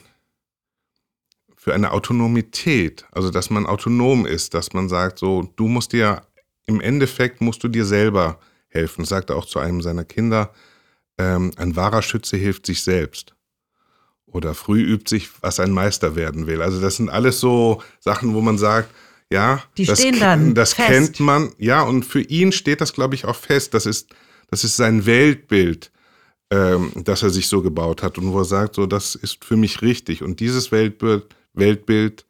für 1.64 1.72
eine 1.72 1.92
Autonomität, 1.92 3.06
also 3.10 3.30
dass 3.30 3.48
man 3.48 3.64
autonom 3.64 4.26
ist, 4.26 4.52
dass 4.52 4.74
man 4.74 4.90
sagt, 4.90 5.18
so, 5.18 5.50
du 5.56 5.66
musst 5.66 5.94
dir, 5.94 6.20
im 6.66 6.82
Endeffekt 6.82 7.40
musst 7.40 7.64
du 7.64 7.68
dir 7.68 7.86
selber 7.86 8.38
helfen. 8.68 9.00
Das 9.00 9.08
sagt 9.08 9.30
er 9.30 9.36
auch 9.36 9.46
zu 9.46 9.60
einem 9.60 9.80
seiner 9.80 10.04
Kinder, 10.04 10.52
ähm, 11.16 11.52
ein 11.56 11.74
wahrer 11.74 12.02
Schütze 12.02 12.36
hilft 12.36 12.66
sich 12.66 12.82
selbst. 12.82 13.34
Oder 14.26 14.52
früh 14.52 14.82
übt 14.82 15.08
sich, 15.08 15.30
was 15.40 15.58
ein 15.58 15.70
Meister 15.70 16.16
werden 16.16 16.46
will. 16.46 16.60
Also 16.60 16.82
das 16.82 16.96
sind 16.96 17.08
alles 17.08 17.40
so 17.40 17.82
Sachen, 17.98 18.34
wo 18.34 18.42
man 18.42 18.58
sagt, 18.58 18.90
ja, 19.30 19.62
Die 19.78 19.86
das, 19.86 20.00
stehen 20.00 20.20
dann 20.20 20.54
das 20.54 20.74
fest. 20.74 20.88
kennt 20.88 21.20
man, 21.20 21.50
ja, 21.56 21.80
und 21.80 22.04
für 22.04 22.20
ihn 22.20 22.52
steht 22.52 22.82
das, 22.82 22.92
glaube 22.92 23.14
ich, 23.14 23.24
auch 23.24 23.36
fest. 23.36 23.72
Das 23.72 23.86
ist, 23.86 24.10
das 24.50 24.64
ist 24.64 24.76
sein 24.76 25.06
Weltbild, 25.06 25.90
ähm, 26.50 26.92
das 26.94 27.22
er 27.22 27.30
sich 27.30 27.48
so 27.48 27.62
gebaut 27.62 28.02
hat 28.02 28.18
und 28.18 28.34
wo 28.34 28.40
er 28.40 28.44
sagt, 28.44 28.74
so, 28.74 28.84
das 28.84 29.14
ist 29.14 29.42
für 29.46 29.56
mich 29.56 29.80
richtig. 29.80 30.22
Und 30.22 30.40
dieses 30.40 30.70
Weltbild 30.70 31.24
Weltbild 31.54 32.26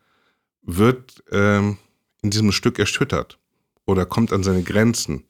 wird 0.63 1.23
ähm, 1.31 1.79
in 2.23 2.31
diesem 2.31 2.53
Stück 2.53 2.79
erschüttert 2.79 3.39
oder 3.87 4.07
kommt 4.07 4.33
an 4.33 4.43
seine 4.43 4.63
Grenzen. 4.63 5.25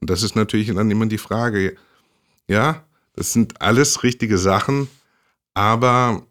Und 0.00 0.10
das 0.10 0.22
ist 0.22 0.36
natürlich 0.36 0.68
dann 0.72 0.90
immer 0.90 1.06
die 1.06 1.18
Frage, 1.18 1.76
ja, 2.46 2.84
das 3.14 3.32
sind 3.32 3.60
alles 3.60 4.02
richtige 4.02 4.38
Sachen, 4.38 4.88
aber 5.54 6.24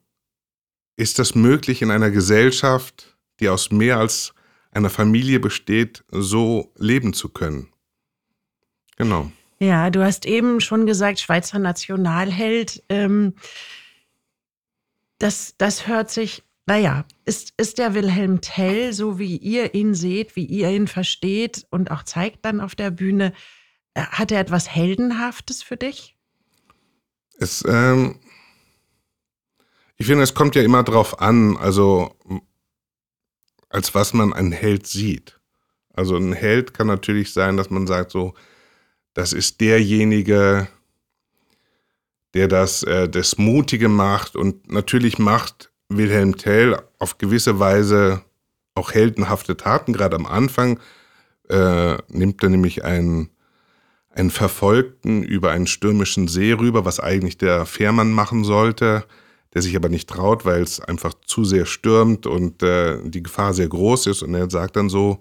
ist 0.96 1.20
das 1.20 1.36
möglich 1.36 1.82
in 1.82 1.92
einer 1.92 2.10
Gesellschaft, 2.10 3.18
die 3.40 3.50
aus 3.50 3.72
mehr 3.72 3.98
als 3.98 4.34
einer 4.72 4.90
Familie 4.90 5.40
besteht, 5.40 6.04
so 6.12 6.72
leben 6.78 7.14
zu 7.14 7.30
können? 7.30 7.68
Genau. 8.96 9.32
Ja, 9.60 9.90
du 9.90 10.04
hast 10.04 10.26
eben 10.26 10.62
schon 10.62 10.86
gesagt, 10.86 11.20
Schweizer 11.20 11.60
Nationalheld. 11.60 12.84
Ähm, 12.90 13.34
das, 15.20 15.56
das 15.58 15.88
hört 15.88 16.12
sich 16.12 16.44
naja, 16.68 17.06
ist, 17.24 17.54
ist 17.56 17.78
der 17.78 17.94
Wilhelm 17.94 18.42
Tell, 18.42 18.92
so 18.92 19.18
wie 19.18 19.38
ihr 19.38 19.74
ihn 19.74 19.96
seht, 19.96 20.36
wie 20.36 20.46
ihr 20.46 20.70
ihn 20.70 20.88
versteht 20.88 21.66
und 21.70 21.92
auch 21.92 22.04
zeigt 22.04 22.44
dann 22.44 22.60
auf 22.60 22.76
der 22.76 22.92
Bühne, 22.92 23.34
äh, 23.94 24.02
hat 24.02 24.34
er 24.34 24.42
etwas 24.42 24.68
Heldenhaftes 24.68 25.64
für 25.64 25.78
dich? 25.78 26.18
Es, 27.40 27.64
ähm, 27.66 28.20
ich 29.96 30.08
finde, 30.08 30.24
es 30.24 30.34
kommt 30.34 30.56
ja 30.56 30.62
immer 30.62 30.84
drauf 30.84 31.22
an, 31.22 31.56
also 31.56 32.14
als 33.70 33.96
was 33.96 34.14
man 34.14 34.34
einen 34.34 34.52
Held 34.52 34.88
sieht. 34.88 35.40
Also 35.94 36.18
ein 36.18 36.34
Held 36.34 36.74
kann 36.74 36.88
natürlich 36.88 37.32
sein, 37.32 37.56
dass 37.56 37.70
man 37.70 37.88
sagt, 37.88 38.12
so, 38.12 38.34
das 39.14 39.32
ist 39.32 39.62
derjenige, 39.62 40.68
der 42.34 42.50
das, 42.50 42.84
äh, 42.84 43.08
das 43.08 43.38
Mutige 43.38 43.88
macht 43.88 44.36
und 44.36 44.70
natürlich 44.70 45.18
macht 45.18 45.72
Wilhelm 45.90 46.38
Tell 46.38 46.78
auf 47.00 47.18
gewisse 47.18 47.60
Weise 47.60 48.22
auch 48.76 48.92
heldenhafte 48.92 49.58
Taten. 49.58 49.94
Gerade 49.94 50.16
am 50.16 50.26
Anfang 50.26 50.80
äh, 51.50 51.98
nimmt 52.10 52.44
er 52.44 52.50
nämlich 52.50 52.84
einen, 52.84 53.30
einen 54.10 54.30
Verfolgten 54.30 55.24
über 55.24 55.52
einen 55.52 55.68
stürmischen 55.68 56.28
See 56.28 56.54
rüber, 56.54 56.86
was 56.86 57.00
eigentlich 57.00 57.38
der 57.38 57.66
Fährmann 57.66 58.12
machen 58.12 58.44
sollte, 58.44 59.06
der 59.54 59.62
sich 59.62 59.76
aber 59.76 59.90
nicht 59.90 60.10
traut, 60.10 60.46
weil 60.46 60.62
es 60.62 60.80
einfach 60.80 61.14
zu 61.26 61.46
sehr 61.46 61.66
stürmt 61.66 62.28
und 62.28 62.62
äh, 62.64 63.00
die 63.04 63.24
Gefahr 63.24 63.54
sehr 63.54 63.68
groß 63.68 64.08
ist. 64.08 64.22
Und 64.22 64.36
er 64.36 64.50
sagt 64.50 64.76
dann 64.76 64.90
so, 64.90 65.20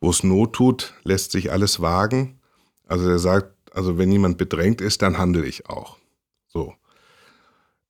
wo 0.00 0.10
es 0.10 0.22
Not 0.22 0.54
tut, 0.54 0.94
lässt 1.04 1.32
sich 1.32 1.52
alles 1.52 1.80
wagen. 1.80 2.40
Also 2.86 3.08
er 3.08 3.18
sagt, 3.18 3.54
also 3.72 3.98
wenn 3.98 4.10
jemand 4.10 4.38
bedrängt 4.38 4.80
ist, 4.80 5.02
dann 5.02 5.18
handle 5.18 5.44
ich 5.44 5.68
auch. 5.68 5.98
So. 6.48 6.74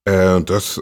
Äh, 0.05 0.41
das, 0.41 0.81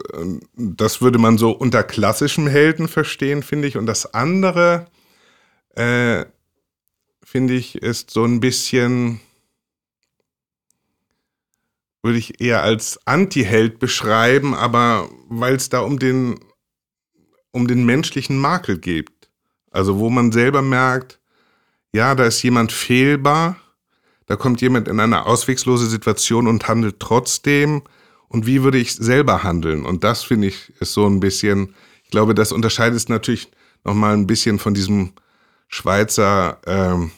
das 0.54 1.02
würde 1.02 1.18
man 1.18 1.38
so 1.38 1.50
unter 1.50 1.82
klassischem 1.82 2.46
Helden 2.46 2.88
verstehen, 2.88 3.42
finde 3.42 3.68
ich. 3.68 3.76
Und 3.76 3.86
das 3.86 4.14
andere, 4.14 4.86
äh, 5.74 6.24
finde 7.22 7.54
ich, 7.54 7.76
ist 7.76 8.10
so 8.10 8.24
ein 8.24 8.40
bisschen, 8.40 9.20
würde 12.02 12.18
ich 12.18 12.40
eher 12.40 12.62
als 12.62 12.98
Anti-Held 13.06 13.78
beschreiben, 13.78 14.54
aber 14.54 15.08
weil 15.28 15.54
es 15.54 15.68
da 15.68 15.80
um 15.80 15.98
den, 15.98 16.40
um 17.52 17.68
den 17.68 17.84
menschlichen 17.84 18.38
Makel 18.38 18.78
geht. 18.78 19.10
Also 19.70 19.98
wo 19.98 20.10
man 20.10 20.32
selber 20.32 20.62
merkt, 20.62 21.20
ja, 21.92 22.14
da 22.14 22.24
ist 22.24 22.42
jemand 22.42 22.72
fehlbar, 22.72 23.56
da 24.26 24.36
kommt 24.36 24.60
jemand 24.60 24.88
in 24.88 25.00
eine 25.00 25.26
auswegslose 25.26 25.86
Situation 25.86 26.46
und 26.46 26.68
handelt 26.68 27.00
trotzdem 27.00 27.82
und 28.30 28.46
wie 28.46 28.62
würde 28.62 28.78
ich 28.78 28.94
selber 28.94 29.42
handeln? 29.42 29.84
Und 29.84 30.04
das 30.04 30.22
finde 30.22 30.46
ich 30.46 30.72
ist 30.80 30.92
so 30.92 31.04
ein 31.06 31.18
bisschen, 31.18 31.74
ich 32.04 32.10
glaube, 32.10 32.32
das 32.34 32.52
unterscheidet 32.52 32.96
es 32.96 33.08
natürlich 33.08 33.50
nochmal 33.84 34.14
ein 34.14 34.28
bisschen 34.28 34.60
von 34.60 34.72
diesem 34.72 35.12
Schweizer, 35.66 36.58
ähm, 36.64 37.10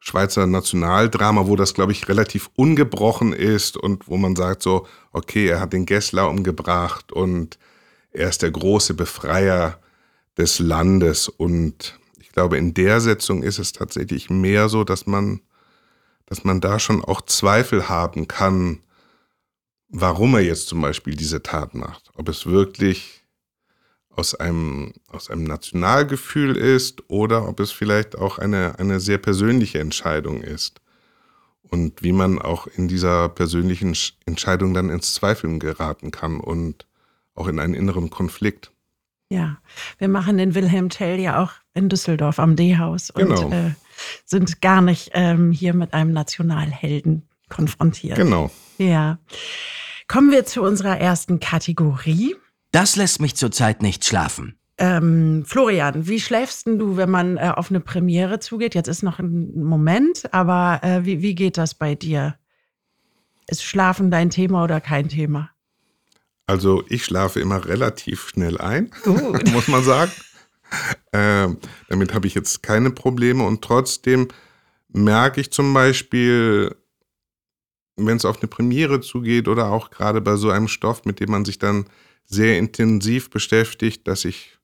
Schweizer 0.00 0.46
Nationaldrama, 0.46 1.46
wo 1.46 1.56
das, 1.56 1.74
glaube 1.74 1.92
ich, 1.92 2.08
relativ 2.08 2.48
ungebrochen 2.56 3.34
ist 3.34 3.76
und 3.76 4.08
wo 4.08 4.16
man 4.16 4.34
sagt 4.34 4.62
so, 4.62 4.86
okay, 5.12 5.46
er 5.46 5.60
hat 5.60 5.74
den 5.74 5.84
Gessler 5.84 6.30
umgebracht 6.30 7.12
und 7.12 7.58
er 8.12 8.30
ist 8.30 8.40
der 8.40 8.50
große 8.50 8.94
Befreier 8.94 9.78
des 10.38 10.58
Landes. 10.58 11.28
Und 11.28 11.98
ich 12.18 12.32
glaube, 12.32 12.56
in 12.56 12.72
der 12.72 13.02
Setzung 13.02 13.42
ist 13.42 13.58
es 13.58 13.72
tatsächlich 13.72 14.30
mehr 14.30 14.70
so, 14.70 14.84
dass 14.84 15.06
man, 15.06 15.42
dass 16.24 16.44
man 16.44 16.62
da 16.62 16.78
schon 16.78 17.04
auch 17.04 17.20
Zweifel 17.20 17.90
haben 17.90 18.26
kann, 18.26 18.80
warum 19.92 20.34
er 20.34 20.40
jetzt 20.40 20.66
zum 20.66 20.80
Beispiel 20.80 21.14
diese 21.14 21.42
Tat 21.42 21.74
macht. 21.74 22.10
Ob 22.16 22.28
es 22.28 22.46
wirklich 22.46 23.22
aus 24.10 24.34
einem, 24.34 24.92
aus 25.08 25.30
einem 25.30 25.44
Nationalgefühl 25.44 26.56
ist 26.56 27.08
oder 27.08 27.48
ob 27.48 27.60
es 27.60 27.70
vielleicht 27.70 28.16
auch 28.16 28.38
eine, 28.38 28.78
eine 28.78 29.00
sehr 29.00 29.18
persönliche 29.18 29.78
Entscheidung 29.78 30.42
ist. 30.42 30.80
Und 31.62 32.02
wie 32.02 32.12
man 32.12 32.38
auch 32.38 32.66
in 32.66 32.88
dieser 32.88 33.28
persönlichen 33.30 33.96
Entscheidung 34.26 34.74
dann 34.74 34.90
ins 34.90 35.14
Zweifeln 35.14 35.58
geraten 35.58 36.10
kann 36.10 36.40
und 36.40 36.86
auch 37.34 37.46
in 37.48 37.58
einen 37.58 37.72
inneren 37.72 38.10
Konflikt. 38.10 38.70
Ja, 39.30 39.56
wir 39.96 40.08
machen 40.08 40.36
den 40.36 40.54
Wilhelm 40.54 40.90
Tell 40.90 41.18
ja 41.18 41.42
auch 41.42 41.52
in 41.72 41.88
Düsseldorf 41.88 42.38
am 42.38 42.56
D-Haus 42.56 43.08
und 43.08 43.22
Genau. 43.28 43.50
äh, 43.50 43.70
sind 44.26 44.60
gar 44.60 44.82
nicht 44.82 45.12
ähm, 45.14 45.52
hier 45.52 45.72
mit 45.72 45.94
einem 45.94 46.12
Nationalhelden 46.12 47.22
konfrontiert. 47.48 48.18
Genau. 48.18 48.50
Ja. 48.76 49.18
Kommen 50.08 50.30
wir 50.30 50.44
zu 50.44 50.62
unserer 50.62 50.98
ersten 50.98 51.40
Kategorie. 51.40 52.36
Das 52.70 52.96
lässt 52.96 53.20
mich 53.20 53.36
zurzeit 53.36 53.82
nicht 53.82 54.04
schlafen. 54.04 54.58
Ähm, 54.78 55.44
Florian, 55.46 56.08
wie 56.08 56.18
schläfst 56.18 56.66
denn 56.66 56.78
du, 56.78 56.96
wenn 56.96 57.10
man 57.10 57.36
äh, 57.36 57.52
auf 57.54 57.70
eine 57.70 57.80
Premiere 57.80 58.40
zugeht? 58.40 58.74
Jetzt 58.74 58.88
ist 58.88 59.02
noch 59.02 59.18
ein 59.18 59.52
Moment, 59.54 60.32
aber 60.32 60.80
äh, 60.82 61.04
wie, 61.04 61.22
wie 61.22 61.34
geht 61.34 61.58
das 61.58 61.74
bei 61.74 61.94
dir? 61.94 62.36
Ist 63.46 63.64
Schlafen 63.64 64.10
dein 64.10 64.30
Thema 64.30 64.64
oder 64.64 64.80
kein 64.80 65.08
Thema? 65.08 65.50
Also 66.46 66.82
ich 66.88 67.04
schlafe 67.04 67.40
immer 67.40 67.64
relativ 67.66 68.28
schnell 68.28 68.58
ein, 68.58 68.90
Gut. 69.04 69.48
muss 69.52 69.68
man 69.68 69.84
sagen. 69.84 70.12
ähm, 71.12 71.58
damit 71.88 72.14
habe 72.14 72.26
ich 72.26 72.34
jetzt 72.34 72.62
keine 72.62 72.90
Probleme 72.90 73.44
und 73.44 73.62
trotzdem 73.62 74.28
merke 74.88 75.40
ich 75.40 75.52
zum 75.52 75.72
Beispiel, 75.74 76.74
wenn 77.96 78.16
es 78.16 78.24
auf 78.24 78.38
eine 78.40 78.48
Premiere 78.48 79.00
zugeht 79.00 79.48
oder 79.48 79.70
auch 79.70 79.90
gerade 79.90 80.20
bei 80.20 80.36
so 80.36 80.50
einem 80.50 80.68
Stoff, 80.68 81.04
mit 81.04 81.20
dem 81.20 81.30
man 81.30 81.44
sich 81.44 81.58
dann 81.58 81.86
sehr 82.24 82.58
intensiv 82.58 83.30
beschäftigt, 83.30 84.06
dass 84.08 84.24
ich, 84.24 84.58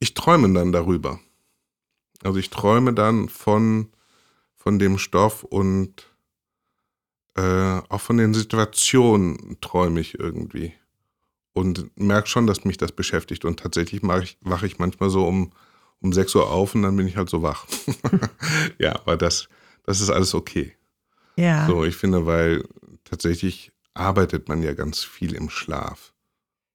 ich 0.00 0.14
träume 0.14 0.52
dann 0.52 0.72
darüber. 0.72 1.20
Also 2.22 2.38
ich 2.38 2.50
träume 2.50 2.92
dann 2.92 3.28
von, 3.28 3.90
von 4.56 4.78
dem 4.78 4.98
Stoff 4.98 5.44
und 5.44 6.10
äh, 7.36 7.80
auch 7.88 8.00
von 8.00 8.16
den 8.16 8.34
Situationen 8.34 9.58
träume 9.60 10.00
ich 10.00 10.18
irgendwie. 10.18 10.74
Und 11.52 11.90
merke 11.98 12.28
schon, 12.28 12.46
dass 12.46 12.64
mich 12.64 12.76
das 12.76 12.92
beschäftigt. 12.92 13.44
Und 13.44 13.60
tatsächlich 13.60 14.02
ich, 14.02 14.38
wache 14.40 14.66
ich 14.66 14.78
manchmal 14.78 15.10
so 15.10 15.26
um, 15.26 15.52
um 16.00 16.12
6 16.12 16.34
Uhr 16.36 16.50
auf 16.50 16.74
und 16.74 16.82
dann 16.82 16.96
bin 16.96 17.06
ich 17.06 17.16
halt 17.16 17.28
so 17.28 17.42
wach. 17.42 17.66
ja, 18.78 18.94
aber 18.96 19.16
das, 19.16 19.48
das 19.84 20.00
ist 20.00 20.10
alles 20.10 20.34
okay. 20.34 20.76
Ja. 21.40 21.66
So, 21.66 21.84
ich 21.84 21.96
finde, 21.96 22.26
weil 22.26 22.64
tatsächlich 23.04 23.72
arbeitet 23.94 24.48
man 24.48 24.62
ja 24.62 24.74
ganz 24.74 25.02
viel 25.02 25.34
im 25.34 25.50
Schlaf. 25.50 26.12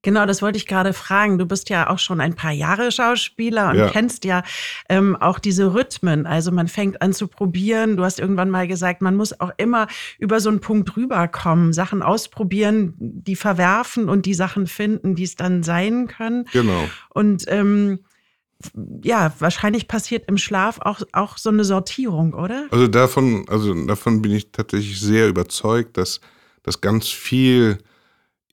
Genau, 0.01 0.27
das 0.27 0.43
wollte 0.43 0.57
ich 0.57 0.67
gerade 0.67 0.93
fragen. 0.93 1.39
Du 1.39 1.47
bist 1.47 1.69
ja 1.71 1.89
auch 1.89 1.97
schon 1.97 2.21
ein 2.21 2.35
paar 2.35 2.51
Jahre 2.51 2.91
Schauspieler 2.91 3.71
und 3.71 3.77
Ja. 3.77 3.89
kennst 3.89 4.23
ja 4.23 4.43
ähm, 4.87 5.15
auch 5.15 5.39
diese 5.39 5.73
Rhythmen. 5.73 6.27
Also 6.27 6.51
man 6.51 6.67
fängt 6.67 7.01
an 7.01 7.11
zu 7.11 7.27
probieren. 7.27 7.97
Du 7.97 8.03
hast 8.03 8.19
irgendwann 8.19 8.51
mal 8.51 8.67
gesagt, 8.67 9.01
man 9.01 9.15
muss 9.15 9.39
auch 9.39 9.49
immer 9.57 9.87
über 10.19 10.39
so 10.39 10.49
einen 10.49 10.59
Punkt 10.59 10.95
rüberkommen, 10.95 11.73
Sachen 11.73 12.03
ausprobieren, 12.03 12.93
die 12.99 13.35
verwerfen 13.35 14.07
und 14.07 14.27
die 14.27 14.35
Sachen 14.35 14.67
finden, 14.67 15.15
die 15.15 15.23
es 15.23 15.35
dann 15.37 15.63
sein 15.63 16.05
können. 16.05 16.45
Genau. 16.53 16.87
Und 17.09 17.45
ähm, 17.47 18.01
ja, 19.03 19.33
wahrscheinlich 19.39 19.87
passiert 19.87 20.27
im 20.27 20.37
Schlaf 20.37 20.79
auch, 20.81 21.01
auch 21.11 21.37
so 21.37 21.49
eine 21.49 21.63
Sortierung, 21.63 22.33
oder? 22.33 22.67
Also 22.71 22.87
davon, 22.87 23.45
also 23.49 23.73
davon 23.85 24.21
bin 24.21 24.31
ich 24.31 24.51
tatsächlich 24.51 24.99
sehr 24.99 25.27
überzeugt, 25.27 25.97
dass, 25.97 26.21
dass 26.63 26.81
ganz 26.81 27.07
viel 27.07 27.79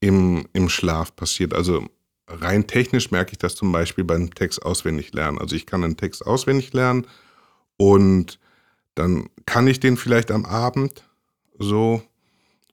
im, 0.00 0.46
im 0.52 0.68
Schlaf 0.68 1.14
passiert. 1.14 1.54
Also 1.54 1.86
rein 2.28 2.66
technisch 2.66 3.10
merke 3.10 3.32
ich 3.32 3.38
das 3.38 3.54
zum 3.54 3.72
Beispiel 3.72 4.04
beim 4.04 4.34
Text 4.34 4.62
auswendig 4.62 5.12
lernen. 5.12 5.38
Also 5.38 5.56
ich 5.56 5.66
kann 5.66 5.84
einen 5.84 5.96
Text 5.96 6.26
auswendig 6.26 6.72
lernen 6.72 7.06
und 7.76 8.38
dann 8.94 9.28
kann 9.46 9.66
ich 9.66 9.80
den 9.80 9.96
vielleicht 9.96 10.30
am 10.30 10.44
Abend 10.44 11.04
so. 11.58 12.02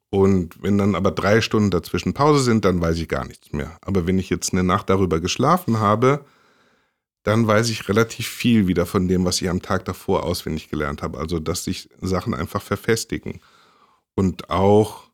Und 0.10 0.62
wenn 0.64 0.78
dann 0.78 0.96
aber 0.96 1.12
drei 1.12 1.40
Stunden 1.40 1.70
dazwischen 1.70 2.14
Pause 2.14 2.44
sind, 2.44 2.66
dann 2.66 2.82
weiß 2.82 2.98
ich 2.98 3.08
gar 3.08 3.28
nichts 3.28 3.52
mehr. 3.54 3.78
Aber 3.82 4.08
wenn 4.08 4.18
ich 4.18 4.30
jetzt 4.30 4.54
eine 4.54 4.64
Nacht 4.64 4.90
darüber 4.90 5.20
geschlafen 5.20 5.80
habe, 5.80 6.26
dann 7.24 7.48
weiß 7.48 7.70
ich 7.70 7.90
relativ 7.90 8.28
viel 8.28 8.68
wieder 8.68 8.86
von 8.86 9.08
dem, 9.08 9.26
was 9.26 9.42
ich 9.42 9.50
am 9.50 9.62
Tag 9.62 9.86
davor 9.86 10.24
auswendig 10.24 10.70
gelernt 10.70 11.02
habe. 11.02 11.18
Also, 11.20 11.40
dass 11.40 11.64
sich 11.64 11.90
Sachen 12.00 12.34
einfach 12.34 12.62
verfestigen. 12.62 13.42
Und 14.16 14.50
auch 14.50 15.10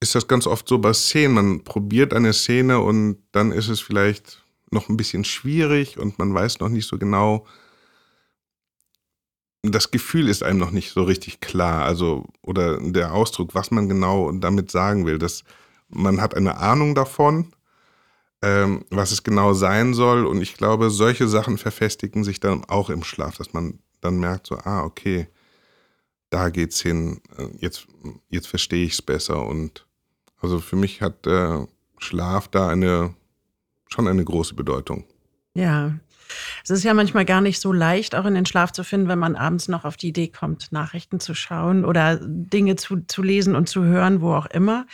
ist 0.00 0.14
das 0.14 0.28
ganz 0.28 0.46
oft 0.46 0.68
so 0.68 0.78
bei 0.78 0.92
Szenen. 0.92 1.34
Man 1.34 1.64
probiert 1.64 2.14
eine 2.14 2.32
Szene 2.32 2.80
und 2.80 3.18
dann 3.32 3.52
ist 3.52 3.68
es 3.68 3.80
vielleicht 3.80 4.44
noch 4.70 4.88
ein 4.88 4.96
bisschen 4.96 5.24
schwierig 5.24 5.98
und 5.98 6.18
man 6.18 6.34
weiß 6.34 6.60
noch 6.60 6.68
nicht 6.68 6.86
so 6.86 6.98
genau. 6.98 7.46
Das 9.62 9.90
Gefühl 9.90 10.28
ist 10.28 10.42
einem 10.42 10.58
noch 10.58 10.70
nicht 10.70 10.92
so 10.92 11.02
richtig 11.02 11.40
klar. 11.40 11.84
Also, 11.84 12.26
oder 12.42 12.78
der 12.80 13.12
Ausdruck, 13.12 13.54
was 13.54 13.70
man 13.70 13.88
genau 13.88 14.30
damit 14.32 14.70
sagen 14.70 15.06
will. 15.06 15.18
Das, 15.18 15.44
man 15.88 16.20
hat 16.20 16.34
eine 16.34 16.58
Ahnung 16.58 16.94
davon, 16.94 17.52
ähm, 18.46 18.84
was 18.90 19.10
es 19.10 19.24
genau 19.24 19.54
sein 19.54 19.92
soll. 19.92 20.24
Und 20.24 20.40
ich 20.40 20.54
glaube, 20.54 20.90
solche 20.90 21.26
Sachen 21.26 21.58
verfestigen 21.58 22.22
sich 22.22 22.38
dann 22.38 22.64
auch 22.64 22.90
im 22.90 23.02
Schlaf, 23.02 23.36
dass 23.36 23.52
man 23.52 23.80
dann 24.00 24.20
merkt, 24.20 24.46
so, 24.46 24.56
ah, 24.58 24.84
okay, 24.84 25.26
da 26.30 26.48
geht's 26.50 26.80
hin, 26.80 27.20
Äh, 27.36 27.48
jetzt, 27.58 27.88
jetzt 28.28 28.46
verstehe 28.46 28.84
ich 28.84 28.92
es 28.92 29.02
besser. 29.02 29.44
Und 29.44 29.86
also 30.40 30.60
für 30.60 30.76
mich 30.76 31.02
hat 31.02 31.26
äh, 31.26 31.66
Schlaf 31.98 32.46
da 32.46 32.68
eine 32.68 33.14
schon 33.88 34.06
eine 34.06 34.24
große 34.24 34.54
Bedeutung. 34.54 35.04
Ja. 35.54 35.94
Es 36.64 36.70
ist 36.70 36.82
ja 36.82 36.92
manchmal 36.92 37.24
gar 37.24 37.40
nicht 37.40 37.60
so 37.60 37.72
leicht, 37.72 38.16
auch 38.16 38.26
in 38.26 38.34
den 38.34 38.46
Schlaf 38.46 38.72
zu 38.72 38.82
finden, 38.82 39.08
wenn 39.08 39.18
man 39.18 39.36
abends 39.36 39.68
noch 39.68 39.84
auf 39.84 39.96
die 39.96 40.08
Idee 40.08 40.26
kommt, 40.26 40.72
Nachrichten 40.72 41.20
zu 41.20 41.34
schauen 41.34 41.84
oder 41.84 42.18
Dinge 42.20 42.74
zu, 42.74 43.00
zu 43.06 43.22
lesen 43.22 43.54
und 43.54 43.68
zu 43.68 43.84
hören, 43.84 44.20
wo 44.20 44.34
auch 44.34 44.46
immer. 44.46 44.86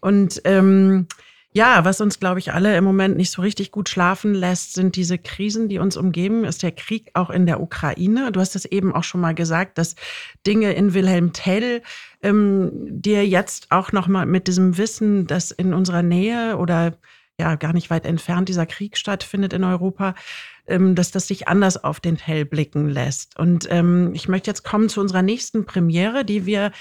Und 0.00 0.40
ähm, 0.44 1.06
ja, 1.54 1.84
was 1.84 2.00
uns, 2.00 2.18
glaube 2.18 2.38
ich, 2.38 2.52
alle 2.52 2.76
im 2.76 2.84
Moment 2.84 3.16
nicht 3.16 3.30
so 3.30 3.42
richtig 3.42 3.70
gut 3.72 3.88
schlafen 3.88 4.32
lässt, 4.34 4.72
sind 4.72 4.96
diese 4.96 5.18
Krisen, 5.18 5.68
die 5.68 5.78
uns 5.78 5.98
umgeben, 5.98 6.44
ist 6.44 6.62
der 6.62 6.72
Krieg 6.72 7.10
auch 7.12 7.28
in 7.28 7.44
der 7.44 7.60
Ukraine. 7.60 8.32
Du 8.32 8.40
hast 8.40 8.56
es 8.56 8.64
eben 8.64 8.94
auch 8.94 9.04
schon 9.04 9.20
mal 9.20 9.34
gesagt, 9.34 9.76
dass 9.76 9.94
Dinge 10.46 10.72
in 10.72 10.94
Wilhelm 10.94 11.34
Tell 11.34 11.82
ähm, 12.22 12.70
dir 12.88 13.26
jetzt 13.26 13.70
auch 13.70 13.92
noch 13.92 14.08
mal 14.08 14.24
mit 14.24 14.48
diesem 14.48 14.78
Wissen, 14.78 15.26
dass 15.26 15.50
in 15.50 15.74
unserer 15.74 16.02
Nähe 16.02 16.56
oder 16.56 16.96
ja 17.38 17.56
gar 17.56 17.74
nicht 17.74 17.90
weit 17.90 18.06
entfernt 18.06 18.48
dieser 18.48 18.66
Krieg 18.66 18.96
stattfindet 18.96 19.52
in 19.52 19.64
Europa, 19.64 20.14
ähm, 20.66 20.94
dass 20.94 21.10
das 21.10 21.26
sich 21.28 21.48
anders 21.48 21.82
auf 21.82 22.00
den 22.00 22.16
Tell 22.16 22.46
blicken 22.46 22.88
lässt. 22.88 23.38
Und 23.38 23.66
ähm, 23.70 24.12
ich 24.14 24.26
möchte 24.28 24.50
jetzt 24.50 24.62
kommen 24.62 24.88
zu 24.88 25.00
unserer 25.00 25.22
nächsten 25.22 25.66
Premiere, 25.66 26.24
die 26.24 26.46
wir 26.46 26.72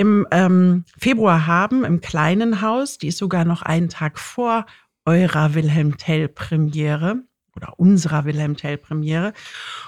im 0.00 0.26
ähm, 0.30 0.86
Februar 0.98 1.46
haben, 1.46 1.84
im 1.84 2.00
kleinen 2.00 2.62
Haus. 2.62 2.96
Die 2.96 3.08
ist 3.08 3.18
sogar 3.18 3.44
noch 3.44 3.60
einen 3.60 3.90
Tag 3.90 4.18
vor 4.18 4.64
eurer 5.04 5.52
Wilhelm 5.52 5.98
Tell 5.98 6.26
Premiere 6.26 7.16
oder 7.54 7.78
unserer 7.78 8.24
Wilhelm 8.24 8.56
Tell 8.56 8.78
Premiere. 8.78 9.34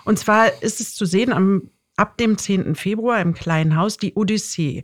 Und 0.04 0.18
zwar 0.18 0.62
ist 0.62 0.80
es 0.82 0.94
zu 0.94 1.06
sehen 1.06 1.32
am 1.32 1.70
ab 1.96 2.16
dem 2.16 2.38
10. 2.38 2.74
Februar 2.74 3.20
im 3.20 3.34
kleinen 3.34 3.76
Haus 3.76 3.98
die 3.98 4.14
Odyssee. 4.14 4.82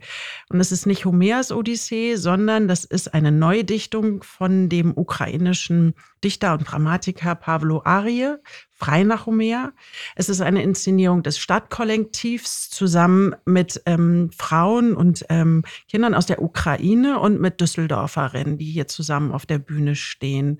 Und 0.49 0.59
es 0.59 0.71
ist 0.71 0.85
nicht 0.85 1.05
Homers 1.05 1.51
Odyssee, 1.51 2.15
sondern 2.15 2.67
das 2.67 2.85
ist 2.85 3.13
eine 3.13 3.31
Neudichtung 3.31 4.21
von 4.23 4.69
dem 4.69 4.95
ukrainischen 4.95 5.95
Dichter 6.23 6.53
und 6.53 6.69
Dramatiker 6.69 7.35
Pavlo 7.35 7.81
Arie, 7.83 8.35
frei 8.71 9.03
nach 9.03 9.25
Homer. 9.25 9.73
Es 10.15 10.29
ist 10.29 10.41
eine 10.41 10.61
Inszenierung 10.61 11.23
des 11.23 11.39
Stadtkollektivs 11.39 12.69
zusammen 12.69 13.35
mit 13.45 13.81
ähm, 13.85 14.29
Frauen 14.37 14.95
und 14.95 15.25
ähm, 15.29 15.63
Kindern 15.87 16.13
aus 16.13 16.27
der 16.27 16.41
Ukraine 16.41 17.19
und 17.19 17.41
mit 17.41 17.59
Düsseldorferinnen, 17.59 18.57
die 18.57 18.65
hier 18.65 18.87
zusammen 18.87 19.31
auf 19.31 19.45
der 19.45 19.59
Bühne 19.59 19.95
stehen. 19.95 20.59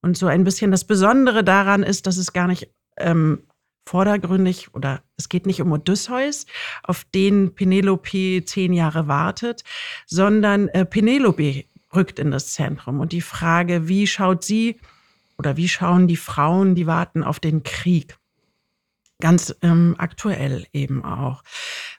Und 0.00 0.16
so 0.16 0.26
ein 0.26 0.44
bisschen 0.44 0.70
das 0.70 0.84
Besondere 0.84 1.44
daran 1.44 1.82
ist, 1.82 2.06
dass 2.06 2.16
es 2.16 2.32
gar 2.32 2.46
nicht 2.46 2.70
ähm, 2.98 3.44
vordergründig 3.84 4.74
oder 4.74 5.02
es 5.16 5.28
geht 5.28 5.46
nicht 5.46 5.60
um 5.60 5.72
Odysseus, 5.72 6.46
auf 6.82 7.04
den 7.04 7.54
Penelope 7.54 8.44
zehn 8.44 8.72
Jahre 8.72 9.08
wartet, 9.08 9.64
sondern 10.06 10.68
äh, 10.68 10.84
Penelope 10.84 11.64
rückt 11.94 12.18
in 12.18 12.30
das 12.30 12.52
Zentrum 12.52 13.00
und 13.00 13.12
die 13.12 13.20
Frage, 13.20 13.88
wie 13.88 14.06
schaut 14.06 14.44
sie 14.44 14.80
oder 15.38 15.56
wie 15.56 15.68
schauen 15.68 16.08
die 16.08 16.16
Frauen, 16.16 16.74
die 16.74 16.86
warten 16.86 17.22
auf 17.22 17.40
den 17.40 17.62
Krieg? 17.62 18.16
Ganz 19.20 19.54
ähm, 19.62 19.94
aktuell 19.98 20.66
eben 20.72 21.04
auch. 21.04 21.42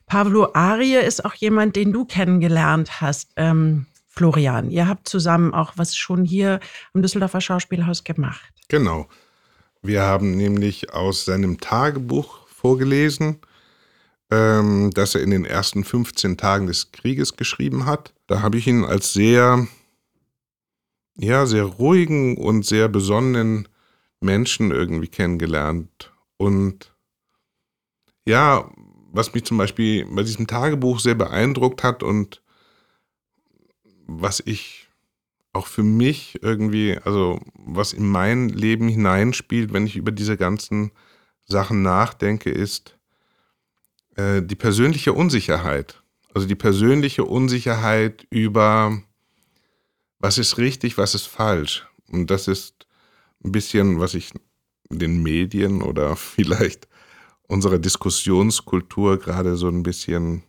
Pavlo 0.08 0.50
Arie 0.54 0.96
ist 0.96 1.24
auch 1.24 1.34
jemand, 1.34 1.76
den 1.76 1.93
du 1.93 2.06
kennengelernt 2.06 3.02
hast, 3.02 3.32
ähm, 3.38 3.86
Florian. 4.08 4.69
Ihr 4.69 4.88
habt 4.88 5.08
zusammen 5.08 5.54
auch 5.54 5.74
was 5.76 5.96
schon 5.96 6.26
hier 6.26 6.60
am 6.93 7.02
Düsseldorfer 7.02 7.41
Schauspielhaus 7.41 8.04
gemacht. 8.04 8.54
Genau. 8.67 9.08
Wir 9.86 10.04
haben 10.04 10.38
nämlich 10.38 10.93
aus 10.93 11.26
seinem 11.26 11.60
Tagebuch 11.60 12.48
vorgelesen, 12.48 13.39
ähm, 14.32 14.91
das 14.93 15.13
er 15.13 15.22
in 15.22 15.30
den 15.30 15.43
ersten 15.43 15.84
15 15.84 16.38
Tagen 16.38 16.67
des 16.67 16.93
Krieges 16.93 17.36
geschrieben 17.36 17.86
hat. 17.86 18.13
Da 18.28 18.41
habe 18.41 18.58
ich 18.58 18.65
ihn 18.65 18.86
als 18.86 19.12
sehr, 19.12 19.67
ja, 21.17 21.46
sehr 21.46 21.65
ruhigen 21.65 22.38
und 22.38 22.65
sehr 22.65 22.88
besonnenen 22.88 23.67
Menschen 24.22 24.72
irgendwie 24.72 25.10
kennengelernt. 25.10 26.13
Und 26.38 26.96
ja, 28.26 28.72
was 29.12 29.34
mich 29.34 29.43
zum 29.43 29.58
Beispiel 29.58 30.06
bei 30.06 30.24
diesem 30.24 30.48
Tagebuch 30.48 31.02
sehr 31.02 31.15
beeindruckt 31.15 31.84
hat 31.84 32.04
und 32.04 32.41
was 34.08 34.41
ich 34.46 34.83
auch 35.54 35.68
für 35.68 35.84
mich 35.84 36.39
irgendwie, 36.42 36.98
also 36.98 37.39
was 37.54 37.94
in 37.94 38.08
mein 38.08 38.50
Leben 38.50 38.88
hineinspielt, 38.88 39.72
wenn 39.72 39.86
ich 39.86 39.96
über 39.96 40.12
diese 40.12 40.36
ganzen 40.36 40.92
Sachen 41.46 41.84
nachdenke, 41.84 42.50
ist 42.50 42.98
äh, 44.16 44.42
die 44.42 44.56
persönliche 44.56 45.13
Unsicherheit. 45.13 46.02
Also 46.34 46.48
die 46.48 46.56
persönliche 46.56 47.24
Unsicherheit 47.26 48.26
über, 48.32 49.00
was 50.18 50.39
ist 50.39 50.58
richtig, 50.58 50.98
was 50.98 51.13
ist 51.13 51.28
falsch. 51.28 51.88
Und 52.10 52.32
das 52.32 52.48
ist 52.48 52.88
ein 53.44 53.52
bisschen, 53.52 54.00
was 54.00 54.16
ich 54.16 54.32
den 54.89 55.22
Medien 55.22 55.84
oder 55.84 56.16
vielleicht 56.16 56.88
unserer 57.44 57.78
Diskussionskultur 57.78 59.20
gerade 59.20 59.56
so 59.56 59.68
ein 59.68 59.84
bisschen, 59.84 60.44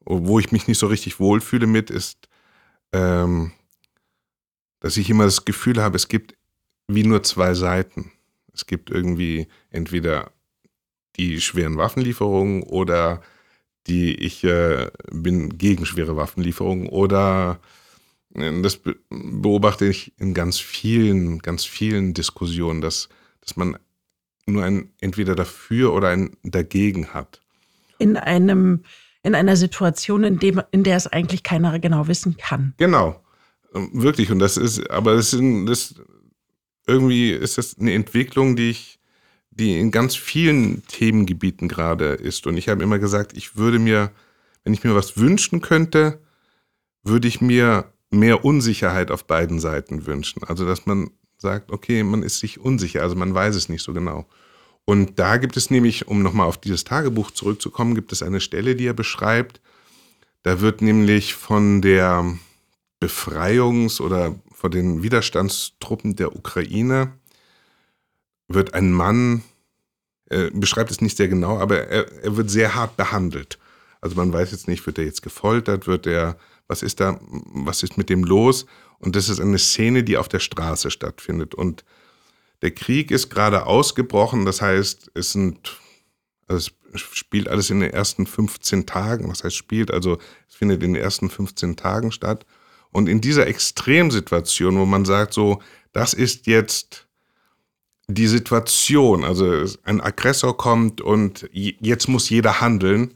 wo 0.00 0.40
ich 0.40 0.50
mich 0.50 0.66
nicht 0.66 0.78
so 0.78 0.88
richtig 0.88 1.20
wohlfühle 1.20 1.68
mit, 1.68 1.90
ist, 1.90 2.28
ähm, 2.92 3.52
dass 4.84 4.98
ich 4.98 5.08
immer 5.08 5.24
das 5.24 5.46
Gefühl 5.46 5.80
habe, 5.80 5.96
es 5.96 6.08
gibt 6.08 6.36
wie 6.88 7.04
nur 7.04 7.22
zwei 7.22 7.54
Seiten. 7.54 8.12
Es 8.52 8.66
gibt 8.66 8.90
irgendwie 8.90 9.48
entweder 9.70 10.30
die 11.16 11.40
schweren 11.40 11.78
Waffenlieferungen 11.78 12.62
oder 12.64 13.22
die 13.86 14.14
ich 14.14 14.44
äh, 14.44 14.90
bin 15.10 15.56
gegen 15.56 15.86
schwere 15.86 16.16
Waffenlieferungen 16.16 16.90
oder 16.90 17.60
äh, 18.34 18.60
das 18.60 18.78
beobachte 19.08 19.86
ich 19.86 20.12
in 20.18 20.34
ganz 20.34 20.58
vielen, 20.58 21.38
ganz 21.38 21.64
vielen 21.64 22.12
Diskussionen, 22.12 22.82
dass, 22.82 23.08
dass 23.40 23.56
man 23.56 23.78
nur 24.44 24.64
ein 24.64 24.90
entweder 25.00 25.34
dafür 25.34 25.94
oder 25.94 26.10
ein 26.10 26.36
dagegen 26.42 27.14
hat. 27.14 27.40
In 27.98 28.18
einem, 28.18 28.84
in 29.22 29.34
einer 29.34 29.56
Situation, 29.56 30.24
in, 30.24 30.38
dem, 30.38 30.60
in 30.72 30.84
der 30.84 30.98
es 30.98 31.06
eigentlich 31.06 31.42
keiner 31.42 31.78
genau 31.78 32.06
wissen 32.06 32.36
kann. 32.36 32.74
Genau. 32.76 33.23
Wirklich. 33.74 34.30
Und 34.30 34.38
das 34.38 34.56
ist, 34.56 34.88
aber 34.90 35.16
das 35.16 35.32
ist, 35.32 35.42
das, 35.66 35.94
irgendwie 36.86 37.30
ist 37.30 37.58
das 37.58 37.78
eine 37.78 37.92
Entwicklung, 37.92 38.56
die 38.56 38.70
ich, 38.70 39.00
die 39.50 39.78
in 39.78 39.90
ganz 39.90 40.14
vielen 40.16 40.86
Themengebieten 40.86 41.68
gerade 41.68 42.14
ist. 42.14 42.46
Und 42.46 42.56
ich 42.56 42.68
habe 42.68 42.82
immer 42.82 42.98
gesagt, 42.98 43.36
ich 43.36 43.56
würde 43.56 43.78
mir, 43.78 44.10
wenn 44.62 44.74
ich 44.74 44.84
mir 44.84 44.94
was 44.94 45.16
wünschen 45.16 45.60
könnte, 45.60 46.20
würde 47.02 47.28
ich 47.28 47.40
mir 47.40 47.92
mehr 48.10 48.44
Unsicherheit 48.44 49.10
auf 49.10 49.26
beiden 49.26 49.60
Seiten 49.60 50.06
wünschen. 50.06 50.44
Also, 50.44 50.64
dass 50.64 50.86
man 50.86 51.10
sagt, 51.36 51.70
okay, 51.70 52.02
man 52.02 52.22
ist 52.22 52.38
sich 52.38 52.60
unsicher, 52.60 53.02
also 53.02 53.16
man 53.16 53.34
weiß 53.34 53.56
es 53.56 53.68
nicht 53.68 53.82
so 53.82 53.92
genau. 53.92 54.26
Und 54.84 55.18
da 55.18 55.38
gibt 55.38 55.56
es 55.56 55.70
nämlich, 55.70 56.08
um 56.08 56.22
nochmal 56.22 56.46
auf 56.46 56.58
dieses 56.58 56.84
Tagebuch 56.84 57.30
zurückzukommen, 57.30 57.94
gibt 57.94 58.12
es 58.12 58.22
eine 58.22 58.40
Stelle, 58.40 58.76
die 58.76 58.86
er 58.86 58.94
beschreibt. 58.94 59.60
Da 60.42 60.60
wird 60.60 60.82
nämlich 60.82 61.34
von 61.34 61.80
der 61.80 62.36
Befreiungs- 63.04 64.00
oder 64.00 64.34
von 64.52 64.70
den 64.70 65.02
Widerstandstruppen 65.02 66.16
der 66.16 66.34
Ukraine 66.34 67.12
wird 68.48 68.74
ein 68.74 68.92
Mann, 68.92 69.42
er 70.26 70.50
beschreibt 70.50 70.90
es 70.90 71.00
nicht 71.00 71.16
sehr 71.16 71.28
genau, 71.28 71.58
aber 71.58 71.88
er, 71.88 72.10
er 72.22 72.36
wird 72.36 72.50
sehr 72.50 72.74
hart 72.74 72.96
behandelt. 72.96 73.58
Also 74.00 74.16
man 74.16 74.32
weiß 74.32 74.52
jetzt 74.52 74.68
nicht, 74.68 74.84
wird 74.86 74.98
er 74.98 75.04
jetzt 75.04 75.22
gefoltert, 75.22 75.86
wird 75.86 76.06
er, 76.06 76.36
was 76.66 76.82
ist 76.82 77.00
da, 77.00 77.18
was 77.20 77.82
ist 77.82 77.96
mit 77.98 78.10
dem 78.10 78.24
los? 78.24 78.66
Und 78.98 79.16
das 79.16 79.28
ist 79.28 79.40
eine 79.40 79.58
Szene, 79.58 80.02
die 80.02 80.16
auf 80.16 80.28
der 80.28 80.40
Straße 80.40 80.90
stattfindet. 80.90 81.54
Und 81.54 81.84
der 82.62 82.70
Krieg 82.70 83.10
ist 83.10 83.28
gerade 83.28 83.66
ausgebrochen, 83.66 84.44
das 84.44 84.62
heißt, 84.62 85.10
es 85.14 85.32
sind, 85.32 85.78
also 86.46 86.70
es 86.92 87.00
spielt 87.00 87.48
alles 87.48 87.70
in 87.70 87.80
den 87.80 87.90
ersten 87.90 88.26
15 88.26 88.86
Tagen. 88.86 89.28
Was 89.28 89.44
heißt 89.44 89.56
spielt? 89.56 89.90
Also 89.90 90.18
es 90.48 90.54
findet 90.54 90.82
in 90.82 90.94
den 90.94 91.02
ersten 91.02 91.28
15 91.28 91.76
Tagen 91.76 92.12
statt. 92.12 92.46
Und 92.94 93.08
in 93.08 93.20
dieser 93.20 93.48
Extremsituation, 93.48 94.78
wo 94.78 94.86
man 94.86 95.04
sagt, 95.04 95.34
so, 95.34 95.60
das 95.92 96.14
ist 96.14 96.46
jetzt 96.46 97.08
die 98.06 98.28
Situation, 98.28 99.24
also 99.24 99.66
ein 99.82 100.00
Aggressor 100.00 100.56
kommt 100.56 101.00
und 101.00 101.48
jetzt 101.52 102.06
muss 102.06 102.30
jeder 102.30 102.60
handeln, 102.60 103.14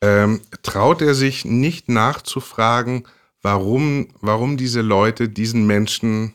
ähm, 0.00 0.40
traut 0.62 1.02
er 1.02 1.14
sich 1.14 1.44
nicht 1.44 1.88
nachzufragen, 1.88 3.06
warum, 3.42 4.08
warum 4.20 4.56
diese 4.56 4.80
Leute 4.80 5.28
diesen 5.28 5.68
Menschen 5.68 6.32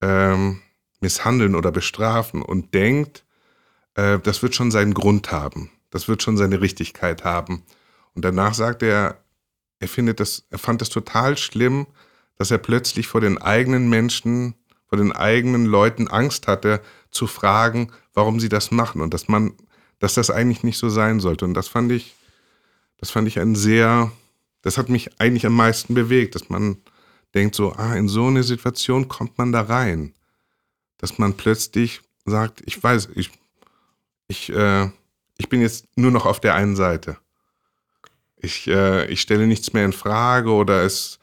ähm, 0.00 0.60
misshandeln 1.00 1.56
oder 1.56 1.72
bestrafen 1.72 2.40
und 2.40 2.72
denkt, 2.72 3.24
äh, 3.96 4.20
das 4.20 4.44
wird 4.44 4.54
schon 4.54 4.70
seinen 4.70 4.94
Grund 4.94 5.32
haben, 5.32 5.72
das 5.90 6.06
wird 6.06 6.22
schon 6.22 6.36
seine 6.36 6.60
Richtigkeit 6.60 7.24
haben. 7.24 7.64
Und 8.14 8.24
danach 8.24 8.54
sagt 8.54 8.84
er, 8.84 9.23
er 9.84 9.88
findet 9.88 10.18
das, 10.18 10.46
er 10.48 10.58
fand 10.58 10.80
es 10.80 10.88
total 10.88 11.36
schlimm, 11.36 11.86
dass 12.38 12.50
er 12.50 12.56
plötzlich 12.56 13.06
vor 13.06 13.20
den 13.20 13.36
eigenen 13.36 13.90
Menschen, 13.90 14.54
vor 14.86 14.96
den 14.96 15.12
eigenen 15.12 15.66
Leuten 15.66 16.08
Angst 16.08 16.46
hatte, 16.46 16.80
zu 17.10 17.26
fragen, 17.26 17.92
warum 18.14 18.40
sie 18.40 18.48
das 18.48 18.70
machen 18.70 19.02
und 19.02 19.12
dass 19.12 19.28
man, 19.28 19.52
dass 19.98 20.14
das 20.14 20.30
eigentlich 20.30 20.62
nicht 20.62 20.78
so 20.78 20.88
sein 20.88 21.20
sollte. 21.20 21.44
Und 21.44 21.52
das 21.52 21.68
fand 21.68 21.92
ich, 21.92 22.14
das 22.96 23.10
fand 23.10 23.28
ich 23.28 23.38
ein 23.38 23.54
sehr, 23.54 24.10
das 24.62 24.78
hat 24.78 24.88
mich 24.88 25.20
eigentlich 25.20 25.44
am 25.44 25.54
meisten 25.54 25.92
bewegt, 25.92 26.34
dass 26.34 26.48
man 26.48 26.78
denkt 27.34 27.54
so, 27.54 27.74
ah, 27.74 27.94
in 27.94 28.08
so 28.08 28.26
eine 28.28 28.42
Situation 28.42 29.06
kommt 29.06 29.36
man 29.36 29.52
da 29.52 29.60
rein. 29.60 30.14
Dass 30.96 31.18
man 31.18 31.34
plötzlich 31.34 32.00
sagt, 32.24 32.62
ich 32.64 32.82
weiß, 32.82 33.10
ich, 33.16 33.30
ich, 34.28 34.48
äh, 34.48 34.88
ich 35.36 35.50
bin 35.50 35.60
jetzt 35.60 35.86
nur 35.94 36.10
noch 36.10 36.24
auf 36.24 36.40
der 36.40 36.54
einen 36.54 36.74
Seite. 36.74 37.18
Ich, 38.44 38.68
äh, 38.68 39.06
ich 39.06 39.20
stelle 39.20 39.46
nichts 39.46 39.72
mehr 39.72 39.84
in 39.84 39.92
Frage 39.92 40.50
oder 40.50 40.82
es 40.82 41.18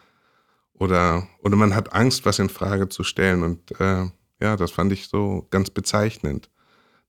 oder, 0.73 1.27
oder 1.43 1.55
man 1.55 1.75
hat 1.75 1.93
Angst, 1.93 2.25
was 2.25 2.39
in 2.39 2.49
Frage 2.49 2.89
zu 2.89 3.03
stellen. 3.03 3.43
Und 3.43 3.79
äh, 3.79 4.05
ja, 4.41 4.57
das 4.57 4.71
fand 4.71 4.91
ich 4.91 5.07
so 5.07 5.45
ganz 5.51 5.69
bezeichnend. 5.69 6.49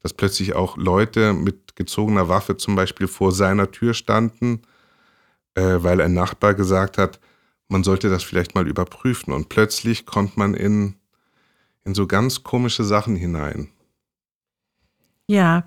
Dass 0.01 0.13
plötzlich 0.13 0.55
auch 0.55 0.77
Leute 0.77 1.33
mit 1.33 1.75
gezogener 1.75 2.29
Waffe 2.29 2.59
zum 2.59 2.77
Beispiel 2.77 3.09
vor 3.09 3.33
seiner 3.33 3.71
Tür 3.71 3.95
standen, 3.95 4.61
äh, 5.55 5.79
weil 5.79 6.03
ein 6.03 6.13
Nachbar 6.13 6.53
gesagt 6.53 6.99
hat, 6.99 7.19
man 7.69 7.83
sollte 7.83 8.11
das 8.11 8.23
vielleicht 8.23 8.55
mal 8.55 8.69
überprüfen. 8.69 9.33
Und 9.33 9.49
plötzlich 9.49 10.05
kommt 10.05 10.37
man 10.37 10.53
in, 10.53 10.97
in 11.87 11.95
so 11.95 12.07
ganz 12.07 12.43
komische 12.43 12.85
Sachen 12.85 13.17
hinein. 13.17 13.71
Ja, 15.29 15.65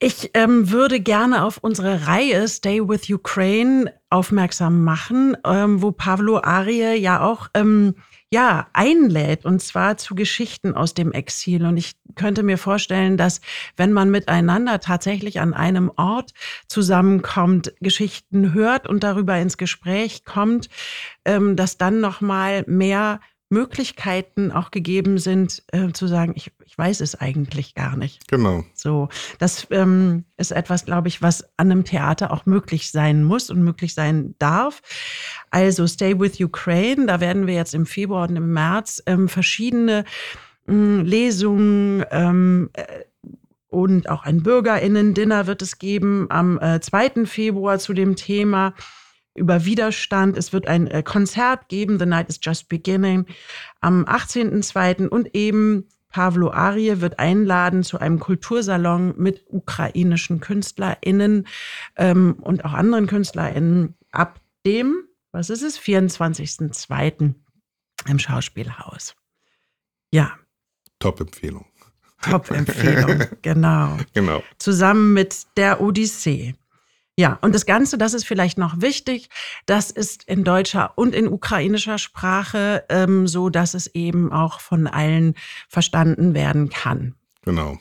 ich 0.00 0.30
ähm, 0.34 0.70
würde 0.70 1.00
gerne 1.00 1.44
auf 1.44 1.58
unsere 1.60 2.06
Reihe 2.06 2.46
Stay 2.46 2.80
with 2.80 3.10
Ukraine 3.10 3.92
aufmerksam 4.10 4.84
machen, 4.84 5.36
ähm, 5.44 5.82
wo 5.82 5.90
Pavlo 5.90 6.40
Arie 6.40 6.94
ja 6.94 7.20
auch 7.20 7.48
ähm, 7.54 7.96
ja 8.30 8.68
einlädt 8.74 9.44
und 9.44 9.60
zwar 9.60 9.96
zu 9.96 10.14
Geschichten 10.14 10.74
aus 10.74 10.94
dem 10.94 11.10
Exil. 11.10 11.64
Und 11.64 11.78
ich 11.78 11.96
könnte 12.14 12.44
mir 12.44 12.58
vorstellen, 12.58 13.16
dass 13.16 13.40
wenn 13.76 13.92
man 13.92 14.10
miteinander 14.10 14.78
tatsächlich 14.78 15.40
an 15.40 15.52
einem 15.52 15.90
Ort 15.96 16.32
zusammenkommt, 16.68 17.74
Geschichten 17.80 18.54
hört 18.54 18.88
und 18.88 19.02
darüber 19.02 19.36
ins 19.36 19.56
Gespräch 19.56 20.24
kommt, 20.24 20.68
ähm, 21.24 21.56
dass 21.56 21.76
dann 21.76 22.00
noch 22.00 22.20
mal 22.20 22.62
mehr 22.68 23.20
Möglichkeiten 23.50 24.52
auch 24.52 24.70
gegeben 24.70 25.18
sind, 25.18 25.62
äh, 25.72 25.92
zu 25.92 26.06
sagen, 26.06 26.32
ich, 26.36 26.52
ich 26.66 26.76
weiß 26.76 27.00
es 27.00 27.14
eigentlich 27.14 27.74
gar 27.74 27.96
nicht. 27.96 28.28
Genau. 28.28 28.64
So, 28.74 29.08
das 29.38 29.66
ähm, 29.70 30.24
ist 30.36 30.52
etwas, 30.52 30.84
glaube 30.84 31.08
ich, 31.08 31.22
was 31.22 31.44
an 31.56 31.70
einem 31.70 31.84
Theater 31.84 32.30
auch 32.30 32.44
möglich 32.44 32.90
sein 32.90 33.24
muss 33.24 33.48
und 33.48 33.62
möglich 33.62 33.94
sein 33.94 34.34
darf. 34.38 34.82
Also 35.50 35.86
Stay 35.86 36.18
with 36.20 36.40
Ukraine, 36.40 37.06
da 37.06 37.20
werden 37.20 37.46
wir 37.46 37.54
jetzt 37.54 37.74
im 37.74 37.86
Februar 37.86 38.28
und 38.28 38.36
im 38.36 38.52
März 38.52 39.02
ähm, 39.06 39.28
verschiedene 39.28 40.04
ähm, 40.68 41.04
Lesungen 41.04 42.04
ähm, 42.10 42.68
äh, 42.74 42.84
und 43.70 44.08
auch 44.08 44.24
ein 44.24 44.42
Bürgerinnen-Dinner 44.42 45.46
wird 45.46 45.60
es 45.62 45.78
geben 45.78 46.26
am 46.30 46.58
äh, 46.58 46.80
2. 46.80 47.26
Februar 47.26 47.78
zu 47.78 47.92
dem 47.92 48.16
Thema 48.16 48.74
über 49.38 49.64
Widerstand. 49.64 50.36
Es 50.36 50.52
wird 50.52 50.66
ein 50.66 50.86
äh, 50.88 51.02
Konzert 51.02 51.68
geben, 51.68 51.98
The 51.98 52.06
Night 52.06 52.28
is 52.28 52.40
Just 52.42 52.68
Beginning, 52.68 53.26
am 53.80 54.04
18.02. 54.04 55.08
und 55.08 55.34
eben 55.34 55.88
Pavlo 56.10 56.50
Arie 56.50 57.00
wird 57.00 57.18
einladen 57.18 57.82
zu 57.82 57.98
einem 57.98 58.18
Kultursalon 58.18 59.14
mit 59.18 59.44
ukrainischen 59.48 60.40
KünstlerInnen 60.40 61.46
ähm, 61.96 62.36
und 62.40 62.64
auch 62.64 62.72
anderen 62.72 63.06
KünstlerInnen 63.06 63.94
ab 64.10 64.40
dem, 64.64 65.04
was 65.32 65.50
ist 65.50 65.62
es, 65.62 65.78
24.02. 65.78 67.34
im 68.06 68.18
Schauspielhaus. 68.18 69.14
Ja. 70.10 70.32
Top-Empfehlung. 70.98 71.66
Top-Empfehlung, 72.22 73.24
genau. 73.42 73.98
Genau. 74.14 74.42
Zusammen 74.58 75.12
mit 75.12 75.46
der 75.56 75.80
Odyssee. 75.80 76.54
Ja, 77.18 77.36
und 77.42 77.52
das 77.52 77.66
Ganze, 77.66 77.98
das 77.98 78.14
ist 78.14 78.24
vielleicht 78.24 78.58
noch 78.58 78.80
wichtig, 78.80 79.28
das 79.66 79.90
ist 79.90 80.22
in 80.28 80.44
deutscher 80.44 80.92
und 80.94 81.16
in 81.16 81.26
ukrainischer 81.26 81.98
Sprache 81.98 82.84
ähm, 82.88 83.26
so, 83.26 83.48
dass 83.48 83.74
es 83.74 83.88
eben 83.88 84.32
auch 84.32 84.60
von 84.60 84.86
allen 84.86 85.34
verstanden 85.68 86.32
werden 86.32 86.70
kann. 86.70 87.16
Genau. 87.42 87.76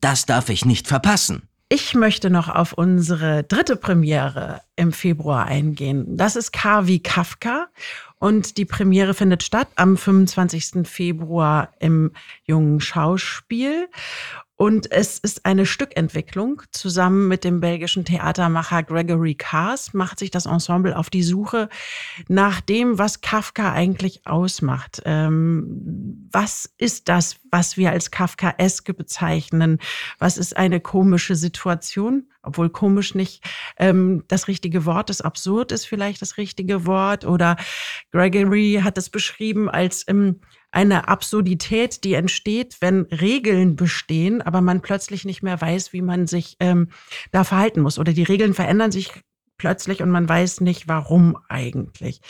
Das 0.00 0.26
darf 0.26 0.48
ich 0.48 0.64
nicht 0.64 0.88
verpassen. 0.88 1.48
Ich 1.68 1.94
möchte 1.94 2.28
noch 2.28 2.48
auf 2.48 2.72
unsere 2.72 3.44
dritte 3.44 3.76
Premiere 3.76 4.62
im 4.74 4.92
Februar 4.92 5.46
eingehen. 5.46 6.16
Das 6.16 6.34
ist 6.34 6.52
K 6.52 6.88
wie 6.88 7.00
Kafka 7.00 7.68
und 8.18 8.56
die 8.56 8.64
Premiere 8.64 9.14
findet 9.14 9.42
statt 9.42 9.68
am 9.76 9.96
25. 9.96 10.88
Februar 10.88 11.72
im 11.78 12.10
Jungen 12.44 12.80
Schauspiel. 12.80 13.88
Und 14.56 14.92
es 14.92 15.18
ist 15.18 15.44
eine 15.44 15.66
Stückentwicklung. 15.66 16.62
Zusammen 16.70 17.26
mit 17.26 17.42
dem 17.42 17.60
belgischen 17.60 18.04
Theatermacher 18.04 18.82
Gregory 18.82 19.34
Cars 19.34 19.92
macht 19.94 20.18
sich 20.18 20.30
das 20.30 20.46
Ensemble 20.46 20.96
auf 20.96 21.10
die 21.10 21.22
Suche 21.22 21.68
nach 22.28 22.60
dem, 22.60 22.98
was 22.98 23.22
Kafka 23.22 23.72
eigentlich 23.72 24.26
ausmacht. 24.26 25.02
Ähm, 25.04 26.28
was 26.30 26.72
ist 26.78 27.08
das, 27.08 27.36
was 27.50 27.76
wir 27.76 27.90
als 27.90 28.10
Kafkaeske 28.10 28.94
bezeichnen? 28.94 29.78
Was 30.18 30.38
ist 30.38 30.56
eine 30.56 30.80
komische 30.80 31.34
Situation? 31.34 32.26
obwohl 32.42 32.70
komisch 32.70 33.14
nicht 33.14 33.44
ähm, 33.78 34.24
das 34.28 34.48
richtige 34.48 34.84
Wort 34.84 35.10
ist, 35.10 35.20
absurd 35.22 35.72
ist 35.72 35.86
vielleicht 35.86 36.20
das 36.22 36.36
richtige 36.36 36.86
Wort. 36.86 37.24
Oder 37.24 37.56
Gregory 38.10 38.80
hat 38.82 38.98
es 38.98 39.10
beschrieben 39.10 39.70
als 39.70 40.04
ähm, 40.08 40.40
eine 40.72 41.06
Absurdität, 41.06 42.02
die 42.02 42.14
entsteht, 42.14 42.78
wenn 42.80 43.02
Regeln 43.02 43.76
bestehen, 43.76 44.42
aber 44.42 44.60
man 44.62 44.80
plötzlich 44.80 45.24
nicht 45.24 45.42
mehr 45.42 45.60
weiß, 45.60 45.92
wie 45.92 46.02
man 46.02 46.26
sich 46.26 46.56
ähm, 46.60 46.88
da 47.30 47.44
verhalten 47.44 47.82
muss. 47.82 47.98
Oder 47.98 48.12
die 48.12 48.22
Regeln 48.22 48.54
verändern 48.54 48.90
sich 48.90 49.12
plötzlich 49.58 50.02
und 50.02 50.10
man 50.10 50.28
weiß 50.28 50.62
nicht, 50.62 50.88
warum 50.88 51.36
eigentlich. 51.48 52.20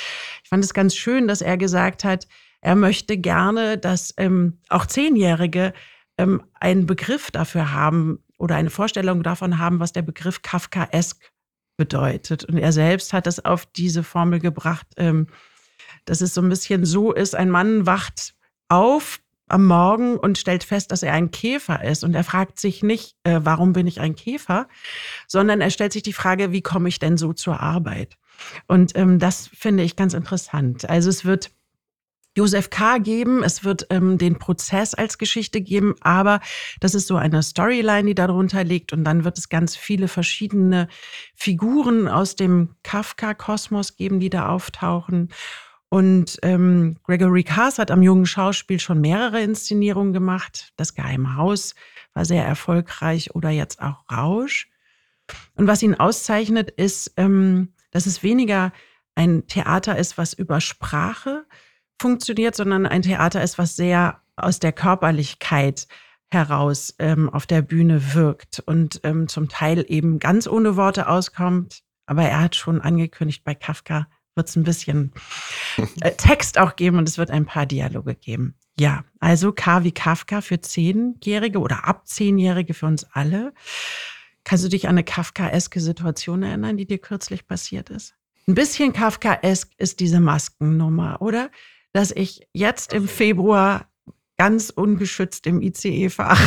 Ich 0.42 0.48
fand 0.48 0.64
es 0.64 0.74
ganz 0.74 0.94
schön, 0.96 1.28
dass 1.28 1.40
er 1.40 1.56
gesagt 1.56 2.04
hat, 2.04 2.26
er 2.60 2.76
möchte 2.76 3.16
gerne, 3.16 3.78
dass 3.78 4.12
ähm, 4.18 4.58
auch 4.68 4.86
Zehnjährige 4.86 5.72
ähm, 6.18 6.42
einen 6.60 6.86
Begriff 6.86 7.30
dafür 7.30 7.72
haben 7.72 8.24
oder 8.38 8.56
eine 8.56 8.70
Vorstellung 8.70 9.22
davon 9.22 9.58
haben, 9.58 9.80
was 9.80 9.92
der 9.92 10.02
Begriff 10.02 10.42
Kafkaesk 10.42 11.32
bedeutet. 11.76 12.44
Und 12.44 12.58
er 12.58 12.72
selbst 12.72 13.12
hat 13.12 13.26
es 13.26 13.44
auf 13.44 13.66
diese 13.66 14.02
Formel 14.02 14.40
gebracht, 14.40 14.86
ähm, 14.96 15.28
dass 16.04 16.20
es 16.20 16.34
so 16.34 16.40
ein 16.40 16.48
bisschen 16.48 16.84
so 16.84 17.12
ist, 17.12 17.34
ein 17.34 17.50
Mann 17.50 17.86
wacht 17.86 18.34
auf 18.68 19.20
am 19.48 19.66
Morgen 19.66 20.16
und 20.16 20.38
stellt 20.38 20.64
fest, 20.64 20.90
dass 20.92 21.02
er 21.02 21.12
ein 21.12 21.30
Käfer 21.30 21.84
ist. 21.84 22.04
Und 22.04 22.14
er 22.14 22.24
fragt 22.24 22.58
sich 22.58 22.82
nicht, 22.82 23.16
äh, 23.24 23.40
warum 23.42 23.74
bin 23.74 23.86
ich 23.86 24.00
ein 24.00 24.16
Käfer, 24.16 24.66
sondern 25.28 25.60
er 25.60 25.70
stellt 25.70 25.92
sich 25.92 26.02
die 26.02 26.14
Frage, 26.14 26.52
wie 26.52 26.62
komme 26.62 26.88
ich 26.88 26.98
denn 26.98 27.18
so 27.18 27.32
zur 27.32 27.60
Arbeit? 27.60 28.16
Und 28.66 28.96
ähm, 28.96 29.18
das 29.18 29.48
finde 29.48 29.82
ich 29.82 29.94
ganz 29.94 30.14
interessant. 30.14 30.88
Also 30.88 31.10
es 31.10 31.24
wird 31.24 31.50
Josef 32.34 32.70
K. 32.70 32.96
geben, 32.96 33.42
es 33.42 33.62
wird 33.62 33.86
ähm, 33.90 34.16
den 34.16 34.38
Prozess 34.38 34.94
als 34.94 35.18
Geschichte 35.18 35.60
geben, 35.60 35.96
aber 36.00 36.40
das 36.80 36.94
ist 36.94 37.06
so 37.06 37.16
eine 37.16 37.42
Storyline, 37.42 38.04
die 38.04 38.14
darunter 38.14 38.64
liegt 38.64 38.94
und 38.94 39.04
dann 39.04 39.24
wird 39.24 39.36
es 39.36 39.50
ganz 39.50 39.76
viele 39.76 40.08
verschiedene 40.08 40.88
Figuren 41.34 42.08
aus 42.08 42.34
dem 42.34 42.70
Kafka-Kosmos 42.84 43.96
geben, 43.96 44.18
die 44.18 44.30
da 44.30 44.48
auftauchen. 44.48 45.28
Und 45.92 46.38
ähm, 46.40 46.96
Gregory 47.02 47.44
Cars 47.44 47.78
hat 47.78 47.90
am 47.90 48.00
jungen 48.00 48.24
Schauspiel 48.24 48.80
schon 48.80 49.02
mehrere 49.02 49.42
Inszenierungen 49.42 50.14
gemacht. 50.14 50.72
Das 50.76 50.94
Geheime 50.94 51.36
Haus 51.36 51.74
war 52.14 52.24
sehr 52.24 52.46
erfolgreich 52.46 53.34
oder 53.34 53.50
jetzt 53.50 53.82
auch 53.82 54.02
Rausch. 54.10 54.70
Und 55.54 55.66
was 55.66 55.82
ihn 55.82 55.94
auszeichnet, 55.94 56.70
ist, 56.70 57.12
ähm, 57.18 57.74
dass 57.90 58.06
es 58.06 58.22
weniger 58.22 58.72
ein 59.16 59.46
Theater 59.48 59.98
ist, 59.98 60.16
was 60.16 60.32
über 60.32 60.62
Sprache 60.62 61.44
funktioniert, 62.00 62.54
sondern 62.54 62.86
ein 62.86 63.02
Theater 63.02 63.42
ist, 63.42 63.58
was 63.58 63.76
sehr 63.76 64.22
aus 64.34 64.60
der 64.60 64.72
Körperlichkeit 64.72 65.88
heraus 66.30 66.94
ähm, 67.00 67.28
auf 67.28 67.46
der 67.46 67.60
Bühne 67.60 68.14
wirkt 68.14 68.60
und 68.60 69.02
ähm, 69.02 69.28
zum 69.28 69.50
Teil 69.50 69.84
eben 69.88 70.20
ganz 70.20 70.46
ohne 70.46 70.76
Worte 70.76 71.06
auskommt. 71.06 71.82
Aber 72.06 72.22
er 72.22 72.40
hat 72.40 72.56
schon 72.56 72.80
angekündigt, 72.80 73.44
bei 73.44 73.54
Kafka 73.54 74.06
wird 74.34 74.48
es 74.48 74.56
ein 74.56 74.64
bisschen 74.64 75.12
äh, 76.00 76.12
Text 76.12 76.58
auch 76.58 76.76
geben 76.76 76.98
und 76.98 77.08
es 77.08 77.18
wird 77.18 77.30
ein 77.30 77.46
paar 77.46 77.66
Dialoge 77.66 78.14
geben. 78.14 78.54
Ja, 78.78 79.04
also 79.20 79.52
K 79.52 79.84
wie 79.84 79.92
Kafka 79.92 80.40
für 80.40 80.60
Zehnjährige 80.60 81.58
oder 81.58 81.86
ab 81.86 82.06
Zehnjährige 82.06 82.74
für 82.74 82.86
uns 82.86 83.04
alle. 83.12 83.52
Kannst 84.44 84.64
du 84.64 84.68
dich 84.68 84.88
an 84.88 84.94
eine 84.94 85.04
Kafkaeske 85.04 85.80
Situation 85.80 86.42
erinnern, 86.42 86.76
die 86.76 86.86
dir 86.86 86.98
kürzlich 86.98 87.46
passiert 87.46 87.90
ist? 87.90 88.14
Ein 88.48 88.54
bisschen 88.54 88.92
Kafkaesk 88.92 89.70
ist 89.76 90.00
diese 90.00 90.20
Maskennummer, 90.20 91.20
oder? 91.20 91.50
Dass 91.92 92.10
ich 92.10 92.48
jetzt 92.52 92.92
im 92.92 93.06
Februar 93.06 93.88
ganz 94.36 94.70
ungeschützt 94.70 95.46
im 95.46 95.62
ICE 95.62 96.08
fahre 96.08 96.40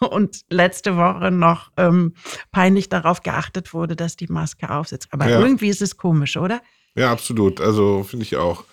und 0.10 0.42
letzte 0.50 0.96
Woche 0.96 1.32
noch 1.32 1.72
ähm, 1.76 2.14
peinlich 2.52 2.88
darauf 2.88 3.22
geachtet 3.22 3.74
wurde, 3.74 3.96
dass 3.96 4.16
die 4.16 4.28
Maske 4.28 4.70
aufsitzt. 4.70 5.08
Aber 5.10 5.28
ja. 5.28 5.40
irgendwie 5.40 5.68
ist 5.68 5.82
es 5.82 5.96
komisch, 5.96 6.36
oder? 6.36 6.60
Ja, 6.94 7.10
absolut. 7.12 7.60
Also 7.60 8.02
finde 8.04 8.24
ich 8.24 8.36
auch. 8.36 8.64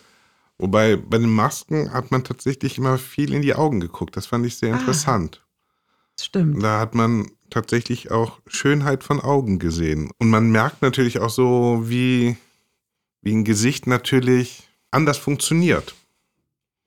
Wobei 0.57 0.97
bei 0.97 1.17
den 1.17 1.29
Masken 1.29 1.93
hat 1.93 2.11
man 2.11 2.23
tatsächlich 2.23 2.77
immer 2.77 2.97
viel 2.97 3.33
in 3.33 3.41
die 3.41 3.55
Augen 3.55 3.79
geguckt. 3.79 4.17
Das 4.17 4.27
fand 4.27 4.45
ich 4.45 4.57
sehr 4.57 4.73
ah, 4.73 4.79
interessant. 4.79 5.41
Stimmt. 6.19 6.61
Da 6.61 6.79
hat 6.79 6.95
man 6.95 7.31
tatsächlich 7.49 8.11
auch 8.11 8.39
Schönheit 8.47 9.03
von 9.03 9.21
Augen 9.21 9.57
gesehen. 9.57 10.11
Und 10.17 10.29
man 10.29 10.51
merkt 10.51 10.81
natürlich 10.81 11.19
auch 11.19 11.29
so, 11.29 11.83
wie, 11.85 12.35
wie 13.21 13.33
ein 13.33 13.45
Gesicht 13.45 13.87
natürlich 13.87 14.69
anders 14.91 15.17
funktioniert. 15.17 15.95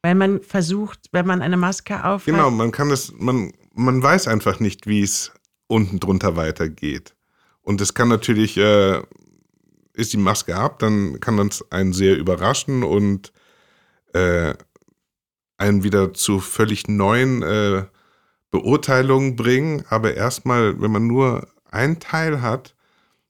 Weil 0.03 0.17
man 0.17 0.43
versucht, 0.43 1.09
wenn 1.13 1.27
man 1.27 1.41
eine 1.41 1.57
Maske 1.57 2.05
aufhat. 2.05 2.27
Genau, 2.27 2.51
man 2.51 2.73
kann 2.73 2.91
es, 2.91 3.13
man, 3.17 3.53
man 3.73 4.03
weiß 4.03 4.29
einfach 4.29 4.61
nicht, 4.61 4.87
wie 4.87 5.03
es 5.03 5.33
unten 5.67 5.99
drunter 5.99 6.37
weitergeht. 6.37 7.15
Und 7.63 7.81
es 7.81 7.95
kann 7.95 8.09
natürlich 8.09 8.59
äh, 8.59 9.01
ist 9.95 10.13
die 10.13 10.19
Maske 10.19 10.57
ab, 10.57 10.79
dann 10.79 11.21
kann 11.21 11.37
das 11.37 11.71
einen 11.71 11.93
sehr 11.93 12.17
überraschen 12.17 12.83
und 12.83 13.33
äh, 14.15 14.55
einen 15.59 15.83
wieder 15.83 16.13
zu 16.15 16.41
völlig 16.41 16.89
neuen 16.89 17.43
äh, 17.43 17.85
Beurteilungen 18.51 19.37
bringen. 19.37 19.85
Aber 19.89 20.15
erstmal, 20.15 20.81
wenn 20.81 20.91
man 20.91 21.07
nur 21.07 21.49
einen 21.71 22.01
Teil 22.01 22.43
hat, 22.43 22.75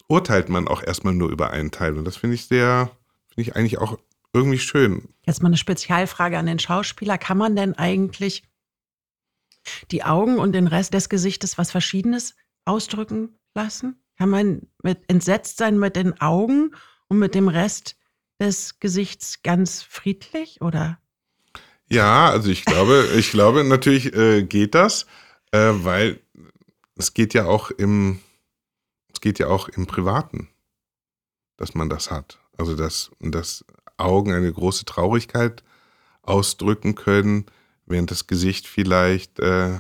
urteilt 0.08 0.48
man 0.48 0.68
auch 0.68 0.82
erstmal 0.82 1.14
nur 1.14 1.30
über 1.30 1.50
einen 1.50 1.70
Teil. 1.70 1.96
Und 1.96 2.04
das 2.04 2.16
finde 2.16 2.34
ich 2.34 2.46
sehr, 2.46 2.90
finde 3.28 3.42
ich 3.42 3.56
eigentlich 3.56 3.78
auch 3.78 3.98
irgendwie 4.32 4.58
schön. 4.58 5.08
Jetzt 5.26 5.42
mal 5.42 5.48
eine 5.48 5.56
Spezialfrage 5.56 6.38
an 6.38 6.46
den 6.46 6.58
Schauspieler. 6.58 7.18
Kann 7.18 7.38
man 7.38 7.54
denn 7.54 7.74
eigentlich 7.74 8.42
die 9.90 10.02
Augen 10.02 10.38
und 10.38 10.52
den 10.52 10.66
Rest 10.66 10.94
des 10.94 11.08
Gesichtes 11.08 11.58
was 11.58 11.70
Verschiedenes 11.70 12.34
ausdrücken 12.64 13.38
lassen? 13.54 14.01
Kann 14.18 14.30
man 14.30 14.68
mit 14.82 14.98
entsetzt 15.08 15.58
sein 15.58 15.78
mit 15.78 15.96
den 15.96 16.20
Augen 16.20 16.74
und 17.08 17.18
mit 17.18 17.34
dem 17.34 17.48
Rest 17.48 17.96
des 18.40 18.80
Gesichts 18.80 19.42
ganz 19.42 19.82
friedlich 19.82 20.60
oder? 20.60 20.98
Ja, 21.88 22.30
also 22.30 22.50
ich 22.50 22.64
glaube, 22.64 23.08
ich 23.16 23.30
glaube 23.30 23.64
natürlich 23.64 24.14
äh, 24.14 24.42
geht 24.42 24.74
das, 24.74 25.06
äh, 25.52 25.70
weil 25.72 26.20
es 26.96 27.14
geht 27.14 27.34
ja 27.34 27.46
auch 27.46 27.70
im, 27.70 28.20
es 29.12 29.20
geht 29.20 29.38
ja 29.38 29.48
auch 29.48 29.68
im 29.68 29.86
Privaten, 29.86 30.48
dass 31.56 31.74
man 31.74 31.88
das 31.88 32.10
hat. 32.10 32.38
Also 32.56 32.76
dass, 32.76 33.10
dass 33.20 33.64
Augen 33.96 34.32
eine 34.32 34.52
große 34.52 34.84
Traurigkeit 34.84 35.62
ausdrücken 36.22 36.94
können, 36.94 37.46
während 37.86 38.10
das 38.10 38.26
Gesicht 38.26 38.66
vielleicht 38.66 39.38
äh, 39.40 39.78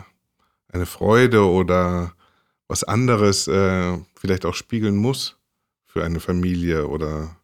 eine 0.68 0.86
Freude 0.86 1.46
oder 1.46 2.14
was 2.72 2.84
anderes 2.84 3.48
äh, 3.48 3.98
vielleicht 4.16 4.46
auch 4.46 4.54
spiegeln 4.54 4.96
muss 4.96 5.36
für 5.84 6.02
eine 6.04 6.20
Familie 6.20 6.88
oder 6.88 7.36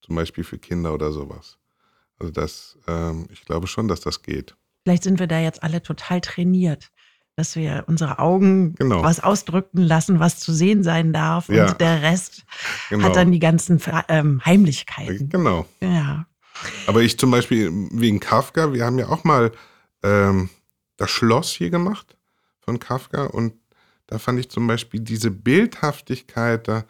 zum 0.00 0.14
Beispiel 0.14 0.44
für 0.44 0.58
Kinder 0.58 0.94
oder 0.94 1.10
sowas. 1.10 1.58
Also 2.20 2.32
das, 2.32 2.78
ähm, 2.86 3.26
ich 3.32 3.44
glaube 3.44 3.66
schon, 3.66 3.88
dass 3.88 3.98
das 3.98 4.22
geht. 4.22 4.54
Vielleicht 4.84 5.02
sind 5.02 5.18
wir 5.18 5.26
da 5.26 5.40
jetzt 5.40 5.64
alle 5.64 5.82
total 5.82 6.20
trainiert, 6.20 6.92
dass 7.34 7.56
wir 7.56 7.82
unsere 7.88 8.20
Augen 8.20 8.76
genau. 8.76 9.02
was 9.02 9.18
ausdrücken 9.18 9.78
lassen, 9.78 10.20
was 10.20 10.38
zu 10.38 10.54
sehen 10.54 10.84
sein 10.84 11.12
darf 11.12 11.48
ja. 11.48 11.66
und 11.66 11.80
der 11.80 12.02
Rest 12.02 12.44
genau. 12.88 13.06
hat 13.06 13.16
dann 13.16 13.32
die 13.32 13.40
ganzen 13.40 13.82
ähm, 14.06 14.40
Heimlichkeiten. 14.44 15.28
Genau. 15.28 15.66
Ja. 15.80 16.26
Aber 16.86 17.02
ich 17.02 17.18
zum 17.18 17.32
Beispiel 17.32 17.72
wegen 17.90 18.20
Kafka, 18.20 18.72
wir 18.72 18.84
haben 18.84 19.00
ja 19.00 19.08
auch 19.08 19.24
mal 19.24 19.50
ähm, 20.04 20.48
das 20.96 21.10
Schloss 21.10 21.50
hier 21.50 21.70
gemacht 21.70 22.16
von 22.60 22.78
Kafka 22.78 23.24
und 23.24 23.54
da 24.06 24.18
fand 24.18 24.38
ich 24.38 24.48
zum 24.48 24.66
Beispiel 24.66 25.00
diese 25.00 25.30
Bildhaftigkeit, 25.30 26.68
da, 26.68 26.84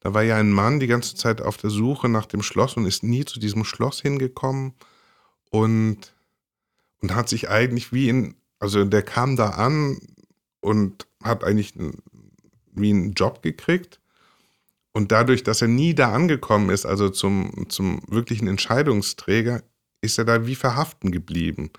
da 0.00 0.14
war 0.14 0.22
ja 0.22 0.36
ein 0.36 0.50
Mann 0.50 0.80
die 0.80 0.86
ganze 0.86 1.14
Zeit 1.14 1.40
auf 1.40 1.56
der 1.56 1.70
Suche 1.70 2.08
nach 2.08 2.26
dem 2.26 2.42
Schloss 2.42 2.76
und 2.76 2.86
ist 2.86 3.02
nie 3.02 3.24
zu 3.24 3.38
diesem 3.38 3.64
Schloss 3.64 4.00
hingekommen 4.00 4.74
und, 5.50 6.14
und 7.00 7.14
hat 7.14 7.28
sich 7.28 7.48
eigentlich 7.48 7.92
wie 7.92 8.08
in, 8.08 8.34
also 8.58 8.84
der 8.84 9.02
kam 9.02 9.36
da 9.36 9.50
an 9.50 9.98
und 10.60 11.06
hat 11.22 11.44
eigentlich 11.44 11.74
wie 12.72 12.90
einen 12.90 13.12
Job 13.12 13.42
gekriegt. 13.42 14.00
Und 14.92 15.12
dadurch, 15.12 15.42
dass 15.42 15.60
er 15.60 15.68
nie 15.68 15.94
da 15.94 16.12
angekommen 16.12 16.70
ist, 16.70 16.86
also 16.86 17.10
zum, 17.10 17.66
zum 17.68 18.00
wirklichen 18.08 18.48
Entscheidungsträger, 18.48 19.62
ist 20.00 20.18
er 20.18 20.24
da 20.24 20.46
wie 20.46 20.54
verhaften 20.54 21.10
geblieben. 21.10 21.70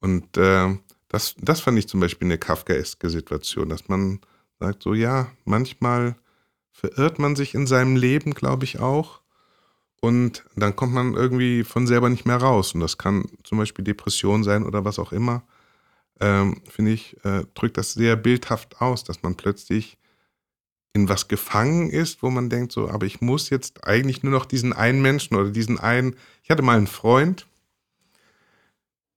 Und 0.00 0.36
äh, 0.36 0.76
das, 1.08 1.34
das 1.38 1.60
fand 1.60 1.78
ich 1.78 1.88
zum 1.88 2.00
Beispiel 2.00 2.26
eine 2.26 2.38
Kafkaeske 2.38 3.10
Situation, 3.10 3.68
dass 3.68 3.88
man 3.88 4.20
sagt, 4.58 4.82
so 4.82 4.94
ja, 4.94 5.30
manchmal 5.44 6.16
verirrt 6.72 7.18
man 7.18 7.36
sich 7.36 7.54
in 7.54 7.66
seinem 7.66 7.96
Leben, 7.96 8.34
glaube 8.34 8.64
ich 8.64 8.80
auch. 8.80 9.20
Und 10.00 10.44
dann 10.56 10.76
kommt 10.76 10.92
man 10.92 11.14
irgendwie 11.14 11.64
von 11.64 11.86
selber 11.86 12.08
nicht 12.10 12.26
mehr 12.26 12.36
raus. 12.36 12.74
Und 12.74 12.80
das 12.80 12.98
kann 12.98 13.24
zum 13.44 13.58
Beispiel 13.58 13.84
Depression 13.84 14.44
sein 14.44 14.64
oder 14.64 14.84
was 14.84 14.98
auch 14.98 15.12
immer. 15.12 15.42
Ähm, 16.20 16.60
Finde 16.68 16.92
ich, 16.92 17.16
äh, 17.24 17.44
drückt 17.54 17.76
das 17.78 17.94
sehr 17.94 18.16
bildhaft 18.16 18.80
aus, 18.80 19.04
dass 19.04 19.22
man 19.22 19.36
plötzlich 19.36 19.98
in 20.92 21.08
was 21.08 21.28
gefangen 21.28 21.90
ist, 21.90 22.22
wo 22.22 22.30
man 22.30 22.48
denkt, 22.48 22.72
so, 22.72 22.88
aber 22.88 23.04
ich 23.04 23.20
muss 23.20 23.50
jetzt 23.50 23.86
eigentlich 23.86 24.22
nur 24.22 24.32
noch 24.32 24.46
diesen 24.46 24.72
einen 24.72 25.02
Menschen 25.02 25.36
oder 25.36 25.50
diesen 25.50 25.78
einen. 25.78 26.16
Ich 26.42 26.50
hatte 26.50 26.62
mal 26.62 26.76
einen 26.76 26.86
Freund, 26.86 27.46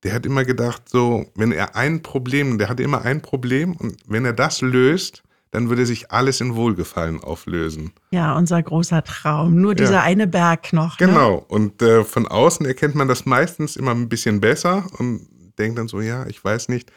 der 0.04 0.14
hat 0.14 0.26
immer 0.26 0.46
gedacht, 0.46 0.88
so, 0.88 1.26
wenn 1.36 1.52
er 1.52 1.76
ein 1.76 2.02
Problem, 2.02 2.58
der 2.58 2.70
hatte 2.70 2.84
immer 2.84 3.04
ein 3.04 3.22
Problem 3.22 3.76
und 3.76 3.98
wenn 4.08 4.26
er 4.26 4.34
das 4.34 4.62
löst, 4.62 5.24
dann 5.52 5.70
würde 5.70 5.86
sich 5.86 6.12
alles 6.12 6.42
in 6.42 6.56
Wohlgefallen 6.56 7.22
auflösen. 7.22 7.92
Ja, 8.12 8.38
unser 8.38 8.62
großer 8.62 9.04
Traum. 9.04 9.60
Nur 9.60 9.74
dieser 9.74 9.94
Ja. 9.94 10.02
eine 10.04 10.28
Berg 10.28 10.74
noch. 10.74 11.00
Ne? 11.00 11.08
Genau. 11.08 11.44
Und 11.48 11.82
äh, 11.82 12.04
von 12.04 12.28
außen 12.28 12.66
erkennt 12.66 12.96
man 12.96 13.08
das 13.08 13.26
meistens 13.26 13.76
immer 13.76 13.92
ein 13.92 14.10
bisschen 14.10 14.42
besser 14.42 14.86
und 15.00 15.28
denkt 15.58 15.80
dann 15.80 15.88
so, 15.88 16.02
ja, 16.02 16.26
ich 16.28 16.44
weiß 16.44 16.70
nicht, 16.70 16.92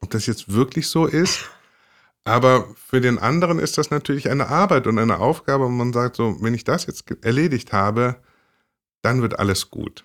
ob 0.00 0.10
das 0.10 0.26
jetzt 0.26 0.52
wirklich 0.52 0.86
so 0.88 1.06
ist. 1.06 1.50
Aber 2.24 2.68
für 2.76 3.00
den 3.00 3.18
anderen 3.18 3.58
ist 3.58 3.76
das 3.76 3.90
natürlich 3.90 4.30
eine 4.30 4.48
Arbeit 4.48 4.86
und 4.86 4.98
eine 4.98 5.18
Aufgabe. 5.18 5.66
Und 5.66 5.76
man 5.76 5.92
sagt 5.92 6.16
so, 6.16 6.36
wenn 6.40 6.54
ich 6.54 6.64
das 6.64 6.86
jetzt 6.86 7.04
erledigt 7.22 7.72
habe, 7.72 8.16
dann 9.02 9.20
wird 9.20 9.38
alles 9.38 9.70
gut. 9.70 10.04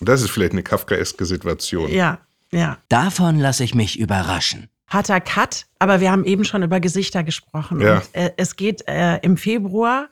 Das 0.00 0.22
ist 0.22 0.30
vielleicht 0.30 0.52
eine 0.52 0.62
kafkaeske 0.62 1.24
Situation. 1.24 1.90
Ja, 1.90 2.18
ja. 2.50 2.78
Davon 2.88 3.38
lasse 3.38 3.64
ich 3.64 3.74
mich 3.74 3.98
überraschen. 3.98 4.68
Harter 4.88 5.20
Cut, 5.20 5.66
aber 5.78 6.00
wir 6.00 6.10
haben 6.12 6.24
eben 6.24 6.44
schon 6.44 6.62
über 6.62 6.78
Gesichter 6.78 7.24
gesprochen. 7.24 7.80
Ja. 7.80 7.96
Und, 7.96 8.08
äh, 8.14 8.30
es 8.36 8.56
geht 8.56 8.86
äh, 8.86 9.18
im 9.18 9.36
Februar 9.36 10.08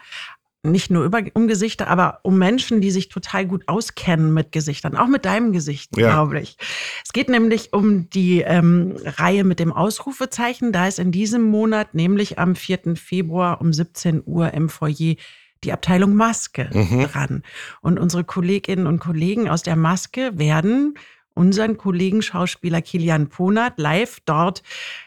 nicht 0.65 0.91
nur 0.93 1.05
über, 1.05 1.21
um 1.35 1.49
Gesichter, 1.49 1.89
aber 1.89 2.21
um 2.23 2.39
Menschen, 2.39 2.81
die 2.81 2.93
sich 2.93 3.09
total 3.09 3.47
gut 3.47 3.65
auskennen 3.67 4.33
mit 4.33 4.53
Gesichtern, 4.53 4.97
auch 4.97 5.09
mit 5.09 5.25
deinem 5.25 5.53
Gesicht, 5.53 5.97
Ja. 5.97 6.11
glaube 6.13 6.41
ich. 6.41 6.57
Es 7.05 7.13
geht 7.13 7.29
nämlich 7.29 7.73
um 7.73 8.09
die 8.11 8.43
ähm, 8.43 8.95
Reihe 9.05 9.43
mit 9.43 9.59
dem 9.59 9.73
Ausrufezeichen. 9.73 10.71
Da 10.73 10.87
ist 10.87 11.01
in 11.01 11.11
diesem 11.11 11.43
Monat, 11.43 11.95
nämlich 11.95 12.39
am 12.39 12.55
4. 12.55 12.95
Februar 12.95 13.61
um 13.61 13.73
17 13.73 14.23
Uhr 14.25 14.55
im 14.55 14.69
Foyer, 14.69 15.17
die 15.65 15.73
Abteilung 15.73 16.15
Maske 16.15 16.69
Mhm. 16.73 17.05
dran. 17.05 17.43
Und 17.81 17.99
unsere 17.99 18.25
Kolleginnen 18.25 18.87
und 18.87 18.99
Kollegen 18.99 19.49
aus 19.49 19.63
der 19.63 19.77
Maske 19.77 20.39
werden 20.39 20.95
unseren 21.35 21.79
Kollegen 21.79 22.23
Schauspieler 22.23 22.83
Kilian 22.83 23.29
Ponat 23.29 23.79
live 23.79 24.21
dort 24.25 24.63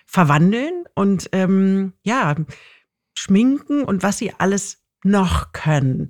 verwandeln 0.05 0.85
und 0.95 1.29
ähm, 1.33 1.93
ja, 2.03 2.35
schminken 3.13 3.83
und 3.83 4.03
was 4.03 4.17
sie 4.17 4.33
alles 4.37 4.81
noch 5.03 5.51
können. 5.51 6.09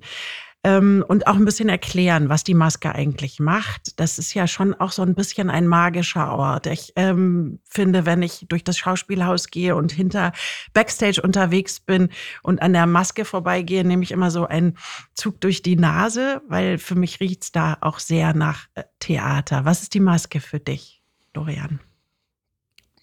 Ähm, 0.66 1.04
und 1.06 1.28
auch 1.28 1.36
ein 1.36 1.44
bisschen 1.44 1.68
erklären, 1.68 2.28
was 2.28 2.42
die 2.42 2.54
Maske 2.54 2.92
eigentlich 2.92 3.38
macht. 3.38 4.00
Das 4.00 4.18
ist 4.18 4.34
ja 4.34 4.48
schon 4.48 4.74
auch 4.74 4.90
so 4.90 5.02
ein 5.02 5.14
bisschen 5.14 5.48
ein 5.48 5.68
magischer 5.68 6.32
Ort. 6.32 6.66
Ich 6.66 6.92
ähm, 6.96 7.60
finde, 7.68 8.04
wenn 8.04 8.20
ich 8.20 8.46
durch 8.48 8.64
das 8.64 8.76
Schauspielhaus 8.76 9.50
gehe 9.50 9.76
und 9.76 9.92
hinter 9.92 10.32
Backstage 10.74 11.22
unterwegs 11.22 11.78
bin 11.78 12.08
und 12.42 12.60
an 12.62 12.72
der 12.72 12.86
Maske 12.88 13.24
vorbeigehe, 13.24 13.84
nehme 13.84 14.02
ich 14.02 14.10
immer 14.10 14.32
so 14.32 14.44
einen 14.44 14.76
Zug 15.14 15.40
durch 15.40 15.62
die 15.62 15.76
Nase, 15.76 16.42
weil 16.48 16.78
für 16.78 16.96
mich 16.96 17.20
riecht's 17.20 17.52
da 17.52 17.78
auch 17.80 18.00
sehr 18.00 18.34
nach 18.34 18.66
äh, 18.74 18.82
Theater. 18.98 19.64
Was 19.66 19.82
ist 19.82 19.94
die 19.94 20.00
Maske 20.00 20.40
für 20.40 20.58
dich, 20.58 21.00
Dorian? 21.32 21.78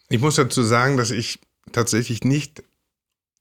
Ich 0.09 0.19
muss 0.19 0.35
dazu 0.35 0.63
sagen, 0.63 0.97
dass 0.97 1.11
ich 1.11 1.39
tatsächlich 1.71 2.25
nicht 2.25 2.61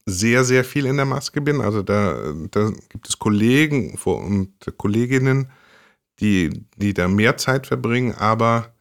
sehr, 0.05 0.43
sehr 0.43 0.63
viel 0.65 0.85
in 0.85 0.97
der 0.97 1.05
Maske 1.05 1.41
bin. 1.41 1.61
Also 1.61 1.81
da, 1.81 2.33
da 2.51 2.71
gibt 2.89 3.07
es 3.07 3.19
Kollegen 3.19 3.97
und 4.03 4.53
Kolleginnen, 4.77 5.51
die, 6.19 6.65
die 6.77 6.93
da 6.93 7.07
mehr 7.07 7.37
Zeit 7.37 7.67
verbringen. 7.67 8.13
Aber 8.13 8.73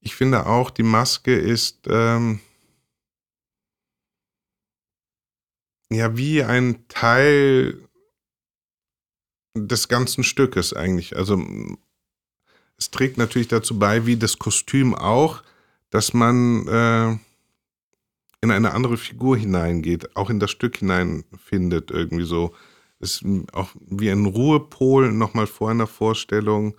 ich 0.00 0.14
finde 0.14 0.46
auch, 0.46 0.70
die 0.70 0.82
Maske 0.82 1.34
ist 1.34 1.86
ähm, 1.88 2.40
ja 5.90 6.16
wie 6.16 6.42
ein 6.42 6.86
Teil 6.88 7.88
des 9.56 9.88
ganzen 9.88 10.24
Stückes 10.24 10.72
eigentlich. 10.72 11.16
Also 11.16 11.42
es 12.76 12.90
trägt 12.90 13.18
natürlich 13.18 13.48
dazu 13.48 13.78
bei, 13.78 14.06
wie 14.06 14.16
das 14.16 14.38
Kostüm 14.38 14.94
auch, 14.94 15.42
dass 15.90 16.14
man 16.14 16.66
äh, 16.68 17.18
in 18.42 18.50
eine 18.50 18.72
andere 18.72 18.96
Figur 18.96 19.36
hineingeht, 19.36 20.16
auch 20.16 20.30
in 20.30 20.40
das 20.40 20.50
Stück 20.50 20.78
hineinfindet, 20.78 21.90
irgendwie 21.90 22.24
so. 22.24 22.54
Ist 22.98 23.24
auch 23.52 23.70
wie 23.80 24.10
ein 24.10 24.26
Ruhepol 24.26 25.12
nochmal 25.12 25.46
vor 25.46 25.70
einer 25.70 25.86
Vorstellung. 25.86 26.74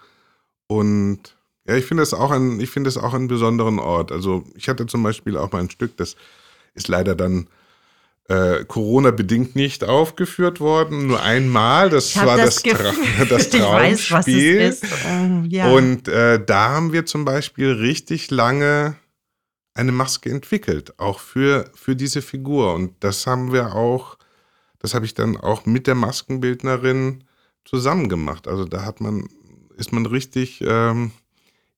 Und 0.68 1.36
ja, 1.68 1.76
ich 1.76 1.86
finde 1.86 2.04
es 2.04 2.14
auch 2.14 2.32
ein, 2.32 2.60
ich 2.60 2.70
finde 2.70 2.90
es 2.90 2.98
auch 2.98 3.14
einen 3.14 3.28
besonderen 3.28 3.80
Ort. 3.80 4.12
Also 4.12 4.44
ich 4.56 4.70
hatte 4.70 4.86
zum 4.86 5.04
Beispiel 5.04 5.38
auch 5.38 5.52
mal 5.52 5.60
ein 5.60 5.70
Stück, 5.70 5.98
das 5.98 6.16
ist 6.74 6.88
leider 6.88 7.16
dann 7.16 7.48
äh, 8.28 8.64
Corona-bedingt 8.66 9.56
nicht 9.56 9.84
aufgeführt 9.84 10.60
worden. 10.60 11.08
Nur 11.08 11.22
einmal. 11.22 11.90
Das 11.90 12.16
war 12.16 12.38
das, 12.38 12.62
das 12.62 12.64
Tra 12.64 12.94
das 13.30 13.54
weiß, 13.54 14.08
Traumspiel. 14.08 14.62
es 14.62 14.84
ist. 14.84 14.94
Ähm, 15.06 15.46
ja. 15.50 15.72
Und 15.72 16.08
äh, 16.08 16.44
da 16.44 16.70
haben 16.70 16.94
wir 16.94 17.06
zum 17.06 17.26
Beispiel 17.26 17.72
richtig 17.72 18.32
lange 18.32 18.96
eine 19.74 19.92
Maske 19.92 20.30
entwickelt, 20.30 21.00
auch 21.00 21.20
für, 21.20 21.72
für 21.76 21.96
diese 21.96 22.22
Figur. 22.22 22.74
Und 22.74 22.96
das 23.04 23.26
haben 23.28 23.52
wir 23.54 23.76
auch, 23.76 24.18
das 24.80 24.94
habe 24.94 25.06
ich 25.06 25.14
dann 25.14 25.38
auch 25.38 25.66
mit 25.66 25.88
der 25.88 25.96
Maskenbildnerin 25.96 27.24
zusammen 27.66 28.10
gemacht. 28.10 28.48
Also 28.48 28.66
da 28.66 28.84
hat 28.84 29.02
man, 29.02 29.30
ist 29.78 29.94
man 29.94 30.06
richtig 30.06 30.62
ähm, 30.62 31.12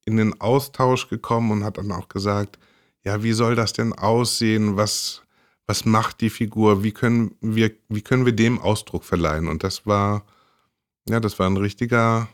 in 0.06 0.18
den 0.18 0.40
Austausch 0.42 1.08
gekommen 1.10 1.52
und 1.52 1.64
hat 1.64 1.78
dann 1.78 1.92
auch 1.92 2.10
gesagt, 2.10 2.58
ja, 3.04 3.22
wie 3.22 3.34
soll 3.34 3.56
das 3.56 3.74
denn 3.74 3.94
aussehen? 3.94 4.78
Was, 4.78 5.22
was 5.66 5.86
macht 5.86 6.22
die 6.22 6.30
Figur? 6.30 6.84
Wie 6.84 6.92
können 6.92 7.36
wir, 7.42 7.72
wie 7.90 8.02
können 8.02 8.26
wir 8.26 8.34
dem 8.34 8.60
Ausdruck 8.60 9.04
verleihen? 9.04 9.48
Und 9.48 9.64
das 9.64 9.86
war, 9.86 10.26
ja, 11.08 11.20
das 11.20 11.38
war 11.38 11.50
ein 11.50 11.58
richtiger, 11.58 12.30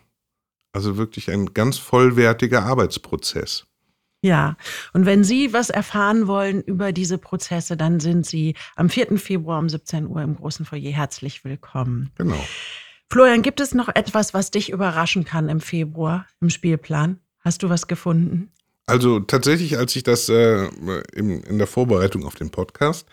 also 0.71 0.97
wirklich 0.97 1.29
ein 1.31 1.53
ganz 1.53 1.77
vollwertiger 1.77 2.63
Arbeitsprozess. 2.63 3.65
Ja, 4.21 4.57
und 4.93 5.05
wenn 5.05 5.23
Sie 5.23 5.53
was 5.53 5.69
erfahren 5.69 6.27
wollen 6.27 6.61
über 6.61 6.91
diese 6.91 7.17
Prozesse, 7.17 7.77
dann 7.77 7.99
sind 8.01 8.25
Sie 8.25 8.55
am 8.75 8.89
4. 8.89 9.17
Februar 9.17 9.59
um 9.59 9.69
17 9.69 10.07
Uhr 10.07 10.21
im 10.21 10.35
großen 10.35 10.65
Foyer 10.65 10.91
herzlich 10.91 11.45
willkommen. 11.45 12.11
Genau. 12.17 12.43
Florian, 13.11 13.41
gibt 13.41 13.59
es 13.61 13.73
noch 13.73 13.87
etwas, 13.87 14.33
was 14.33 14.51
dich 14.51 14.69
überraschen 14.71 15.23
kann 15.23 15.47
im 15.49 15.61
Februar 15.61 16.27
im 16.41 16.49
Spielplan? 16.49 17.19
Hast 17.39 17.63
du 17.63 17.69
was 17.69 17.87
gefunden? 17.87 18.51
Also 18.85 19.19
tatsächlich, 19.21 19.77
als 19.77 19.95
ich 19.95 20.03
das 20.03 20.27
äh, 20.29 20.67
in, 21.13 21.41
in 21.43 21.57
der 21.57 21.67
Vorbereitung 21.67 22.25
auf 22.25 22.35
den 22.35 22.49
Podcast 22.49 23.07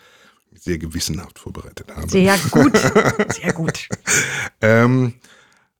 sehr 0.53 0.77
gewissenhaft 0.77 1.39
vorbereitet 1.39 1.87
habe, 1.95 2.09
Sehr 2.09 2.35
gut, 2.51 2.75
sehr 3.29 3.53
gut. 3.53 3.87
ähm, 4.61 5.13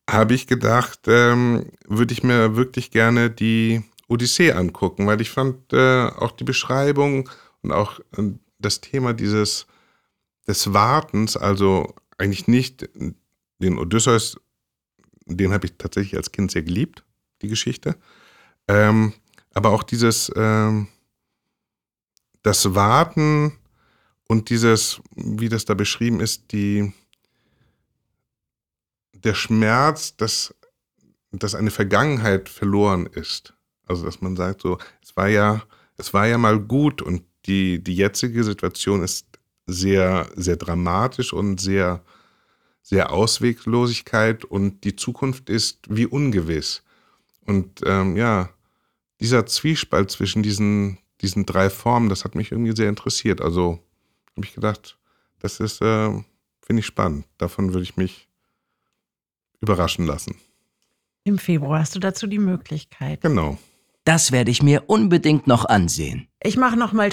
habe 0.09 0.35
ich 0.35 0.47
gedacht, 0.47 0.99
ähm, 1.07 1.65
würde 1.85 2.13
ich 2.13 2.23
mir 2.23 2.55
wirklich 2.55 2.91
gerne 2.91 3.29
die 3.29 3.83
Odyssee 4.07 4.51
angucken, 4.51 5.07
weil 5.07 5.21
ich 5.21 5.29
fand 5.29 5.73
äh, 5.73 6.07
auch 6.07 6.31
die 6.31 6.43
Beschreibung 6.43 7.29
und 7.61 7.71
auch 7.71 7.99
äh, 8.17 8.31
das 8.59 8.81
Thema 8.81 9.13
dieses 9.13 9.67
des 10.47 10.73
Wartens, 10.73 11.35
also 11.35 11.93
eigentlich 12.17 12.47
nicht 12.47 12.89
den 13.59 13.77
Odysseus, 13.77 14.39
den 15.25 15.51
habe 15.51 15.67
ich 15.67 15.73
tatsächlich 15.77 16.15
als 16.15 16.31
Kind 16.31 16.51
sehr 16.51 16.63
geliebt, 16.63 17.03
die 17.41 17.49
Geschichte, 17.49 17.97
ähm, 18.67 19.13
aber 19.53 19.71
auch 19.71 19.83
dieses 19.83 20.31
ähm, 20.35 20.87
das 22.43 22.73
Warten 22.73 23.57
und 24.29 24.49
dieses, 24.49 25.01
wie 25.15 25.49
das 25.49 25.65
da 25.65 25.73
beschrieben 25.73 26.21
ist, 26.21 26.51
die 26.53 26.93
der 29.13 29.33
Schmerz, 29.33 30.15
dass, 30.15 30.55
dass 31.31 31.55
eine 31.55 31.71
Vergangenheit 31.71 32.47
verloren 32.49 33.05
ist. 33.07 33.53
Also, 33.87 34.05
dass 34.05 34.21
man 34.21 34.35
sagt, 34.35 34.61
so, 34.61 34.77
es 35.01 35.15
war 35.15 35.27
ja, 35.27 35.63
es 35.97 36.13
war 36.13 36.27
ja 36.27 36.37
mal 36.37 36.59
gut 36.59 37.01
und 37.01 37.23
die, 37.45 37.83
die 37.83 37.95
jetzige 37.95 38.43
Situation 38.43 39.01
ist 39.01 39.25
sehr, 39.65 40.29
sehr 40.35 40.57
dramatisch 40.57 41.33
und 41.33 41.59
sehr, 41.59 42.03
sehr 42.81 43.11
Ausweglosigkeit 43.11 44.45
und 44.45 44.83
die 44.83 44.95
Zukunft 44.95 45.49
ist 45.49 45.79
wie 45.89 46.05
ungewiss. 46.05 46.83
Und 47.45 47.81
ähm, 47.85 48.15
ja, 48.17 48.49
dieser 49.19 49.45
Zwiespalt 49.45 50.11
zwischen 50.11 50.43
diesen, 50.43 50.99
diesen 51.21 51.45
drei 51.45 51.69
Formen, 51.69 52.09
das 52.09 52.23
hat 52.23 52.35
mich 52.35 52.51
irgendwie 52.51 52.75
sehr 52.75 52.89
interessiert. 52.89 53.41
Also 53.41 53.79
habe 54.35 54.45
ich 54.45 54.53
gedacht, 54.53 54.97
das 55.39 55.59
ist, 55.59 55.81
äh, 55.81 56.09
finde 56.61 56.79
ich 56.79 56.85
spannend. 56.85 57.25
Davon 57.37 57.73
würde 57.73 57.83
ich 57.83 57.97
mich 57.97 58.27
überraschen 59.59 60.05
lassen. 60.05 60.35
Im 61.23 61.39
Februar 61.39 61.79
hast 61.79 61.95
du 61.95 61.99
dazu 61.99 62.27
die 62.27 62.39
Möglichkeit. 62.39 63.21
Genau. 63.21 63.57
Das 64.07 64.31
werde 64.31 64.51
ich 64.51 64.63
mir 64.63 64.83
unbedingt 64.87 65.47
noch 65.47 65.65
ansehen. 65.65 66.29
Ich 66.41 66.55
mache 66.55 66.77
noch 66.77 66.93
mal 66.93 67.11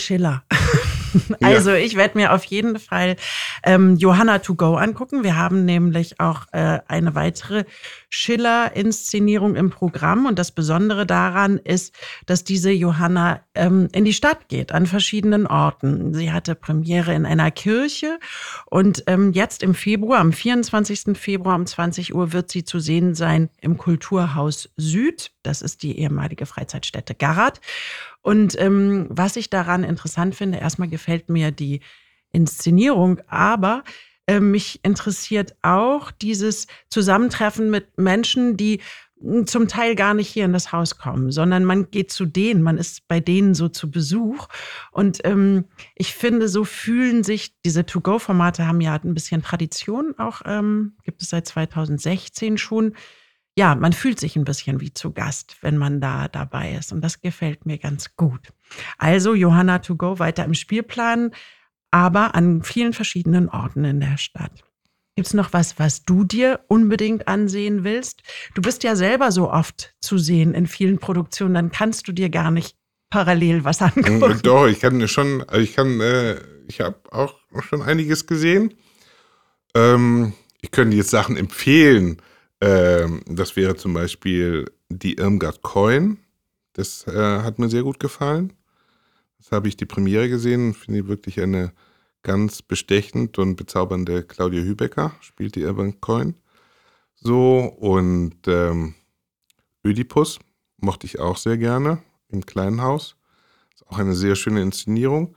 Schiller. 1.25 1.37
Also 1.41 1.73
ich 1.73 1.97
werde 1.97 2.19
mir 2.19 2.33
auf 2.33 2.45
jeden 2.45 2.79
Fall 2.79 3.17
ähm, 3.63 3.97
Johanna 3.97 4.39
to 4.41 4.55
go 4.55 4.77
angucken. 4.77 5.25
Wir 5.25 5.37
haben 5.37 5.65
nämlich 5.65 6.21
auch 6.21 6.47
äh, 6.53 6.81
eine 6.89 7.15
weitere 7.15 7.65
Schiller-Inszenierung 8.09 9.57
im 9.57 9.71
Programm. 9.71 10.27
Und 10.27 10.39
das 10.39 10.53
Besondere 10.53 11.07
daran 11.07 11.59
ist, 11.59 11.95
dass 12.27 12.45
diese 12.45 12.71
Johanna 12.71 13.41
ähm, 13.55 13.89
in 13.93 14.05
die 14.05 14.13
Stadt 14.13 14.49
geht, 14.49 14.73
an 14.73 14.87
verschiedenen 14.87 15.47
Orten. 15.47 16.15
Sie 16.15 16.33
hatte 16.33 16.55
Premiere 16.55 17.15
in 17.15 17.27
einer 17.27 17.51
Kirche 17.51 18.19
und 18.67 19.05
ähm, 19.07 19.33
jetzt 19.33 19.63
im 19.63 19.75
Februar, 19.75 20.21
am 20.21 20.33
24. 20.33 21.17
Februar 21.19 21.57
um 21.57 21.67
20 21.67 22.15
Uhr 22.15 22.33
wird 22.33 22.51
sie 22.51 22.65
zu 22.65 22.79
sehen 22.79 23.15
sein 23.15 23.51
im 23.61 23.79
Kulturhaus 23.79 24.71
Süd. 24.77 25.33
Das 25.43 25.63
ist 25.63 25.83
die 25.83 25.99
ehemalige 25.99 26.47
Freizeitstätte 26.47 27.15
Garat. 27.15 27.61
Und 28.25 28.59
ähm, 28.59 29.07
was 29.11 29.37
ich 29.37 29.51
daran 29.51 29.85
interessant 29.85 30.35
finde, 30.35 30.57
erstmal 30.57 30.89
gefällt 30.89 31.29
mir 31.29 31.51
die 31.51 31.81
Inszenierung, 32.33 33.21
aber 33.27 33.85
äh, 34.27 34.41
mich 34.41 34.81
interessiert 34.83 35.55
auch 35.61 36.11
dieses 36.11 36.67
Zusammentreffen 36.89 37.71
mit 37.71 37.99
Menschen, 37.99 38.57
die 38.57 38.81
hm, 39.21 39.47
zum 39.47 39.69
Teil 39.69 39.95
gar 39.95 40.15
nicht 40.15 40.29
hier 40.29 40.47
in 40.47 40.55
das 40.55 40.73
Haus 40.73 40.97
kommen, 40.97 41.33
sondern 41.33 41.67
man 41.67 41.91
geht 41.91 42.11
zu 42.11 42.25
denen, 42.25 42.63
man 42.63 42.79
ist 42.79 43.07
bei 43.09 43.21
denen 43.21 43.55
so 43.55 43.69
zu 43.69 43.91
Besuch. 43.91 44.49
Und 44.91 45.21
ähm, 45.25 45.67
ich 45.95 46.15
finde, 46.15 46.49
so 46.49 46.65
fühlen 46.65 47.25
sich 47.25 47.61
diese 47.61 47.85
To-Go-Formate 47.85 48.67
haben 48.67 48.81
ja 48.81 48.95
ein 48.95 49.13
bisschen 49.13 49.43
Tradition, 49.43 50.15
auch 50.17 50.41
ähm, 50.47 50.97
gibt 51.03 51.21
es 51.21 51.29
seit 51.29 51.47
2016 51.47 52.57
schon. 52.57 52.95
Ja, 53.57 53.75
man 53.77 53.93
fühlt 53.93 54.19
sich 54.19 54.35
ein 54.37 54.45
bisschen 54.45 54.81
wie 54.81 54.93
zu 54.93 55.13
Gast, 55.13 55.57
wenn 55.61 55.77
man 55.79 56.01
da 56.01 56.27
dabei 56.29 56.73
ist. 56.75 56.93
Und 56.93 57.03
das 57.03 57.21
gefällt 57.21 57.67
mir 57.67 57.79
ganz 57.79 58.17
gut. 58.17 58.53
Also 58.99 59.35
Johanna 59.35 59.79
To 59.79 59.95
Go 59.97 60.19
weiter 60.19 60.45
im 60.45 60.55
Spielplan, 60.55 61.31
aber 61.93 62.35
an 62.35 62.63
vielen 62.65 62.93
verschiedenen 62.93 63.49
Orten 63.49 63.85
in 63.85 64.01
der 64.01 64.17
Stadt. 64.19 64.65
Gibt 65.17 65.29
es 65.29 65.35
noch 65.35 65.53
was, 65.53 65.79
was 65.79 66.05
du 66.05 66.25
dir 66.25 66.61
unbedingt 66.67 67.29
ansehen 67.29 67.85
willst? 67.85 68.25
Du 68.55 68.63
bist 68.63 68.83
ja 68.83 68.97
selber 68.97 69.31
so 69.31 69.49
oft 69.53 69.95
zu 70.01 70.19
sehen 70.19 70.55
in 70.55 70.67
vielen 70.67 70.99
Produktionen, 70.99 71.55
dann 71.55 71.71
kannst 71.71 72.09
du 72.09 72.13
dir 72.13 72.31
gar 72.31 72.51
nicht 72.51 72.77
parallel 73.11 73.63
was 73.63 73.81
Hm, 73.81 73.93
angucken. 73.95 74.41
Doch, 74.43 74.67
ich 74.67 74.81
kann 74.81 75.07
schon, 75.07 75.45
ich 75.57 75.77
kann, 75.77 76.01
äh, 76.01 76.41
ich 76.67 76.81
habe 76.81 76.97
auch 77.13 77.39
schon 77.61 77.83
einiges 77.83 78.27
gesehen. 78.27 78.75
Ähm, 79.77 80.33
ich 80.61 80.73
könnte 80.73 80.97
jetzt 80.97 81.11
Sachen 81.11 81.37
empfehlen. 81.37 82.21
Ähm, 82.65 83.21
das 83.27 83.57
wäre 83.57 83.77
zum 83.77 83.93
Beispiel 83.93 84.65
die 84.89 85.15
Irmgard 85.19 85.61
Coin. 85.61 86.17
Das 86.73 87.07
äh, 87.07 87.41
hat 87.43 87.59
mir 87.59 87.69
sehr 87.69 87.83
gut 87.83 88.01
gefallen. 88.01 88.55
Das 89.37 89.53
habe 89.53 89.69
ich 89.69 89.77
die 89.77 89.85
Premiere 89.85 90.31
gesehen. 90.31 90.73
Finde 90.73 91.01
ich 91.01 91.07
wirklich 91.07 91.43
eine 91.43 91.73
ganz 92.23 92.63
bestechend 92.63 93.39
und 93.39 93.57
bezaubernde 93.57 94.23
Claudia 94.23 94.63
Hübecker, 94.63 95.13
spielt 95.21 95.57
die 95.57 95.61
Irmgard 95.61 96.01
Coin. 96.01 96.37
So, 97.15 97.59
und 97.59 98.37
ähm, 98.47 98.95
Ödipus 99.85 100.39
mochte 100.79 101.07
ich 101.07 101.21
auch 101.21 101.37
sehr 101.37 101.59
gerne 101.59 102.03
im 102.29 102.47
kleinen 102.47 102.81
Haus. 102.81 103.17
Ist 103.75 103.87
auch 103.89 103.99
eine 103.99 104.15
sehr 104.15 104.37
schöne 104.37 104.63
Inszenierung. 104.63 105.37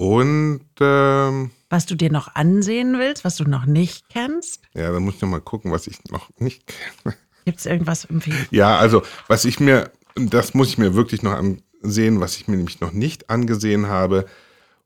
Und 0.00 0.64
ähm, 0.80 1.50
Was 1.68 1.84
du 1.84 1.94
dir 1.94 2.10
noch 2.10 2.34
ansehen 2.34 2.98
willst, 2.98 3.22
was 3.22 3.36
du 3.36 3.44
noch 3.44 3.66
nicht 3.66 4.08
kennst? 4.08 4.62
ja, 4.72 4.90
da 4.90 4.98
muss 4.98 5.16
ich 5.16 5.20
noch 5.20 5.28
mal 5.28 5.42
gucken, 5.42 5.72
was 5.72 5.86
ich 5.86 6.02
noch 6.10 6.30
nicht 6.38 6.66
kenne. 6.66 7.14
Gibt 7.44 7.58
es 7.58 7.66
irgendwas 7.66 8.06
im 8.06 8.22
Film? 8.22 8.38
Ja, 8.50 8.78
also 8.78 9.02
was 9.28 9.44
ich 9.44 9.60
mir, 9.60 9.90
das 10.14 10.54
muss 10.54 10.68
ich 10.68 10.78
mir 10.78 10.94
wirklich 10.94 11.22
noch 11.22 11.34
ansehen, 11.34 12.18
was 12.18 12.36
ich 12.36 12.48
mir 12.48 12.56
nämlich 12.56 12.80
noch 12.80 12.92
nicht 12.92 13.28
angesehen 13.28 13.88
habe 13.88 14.24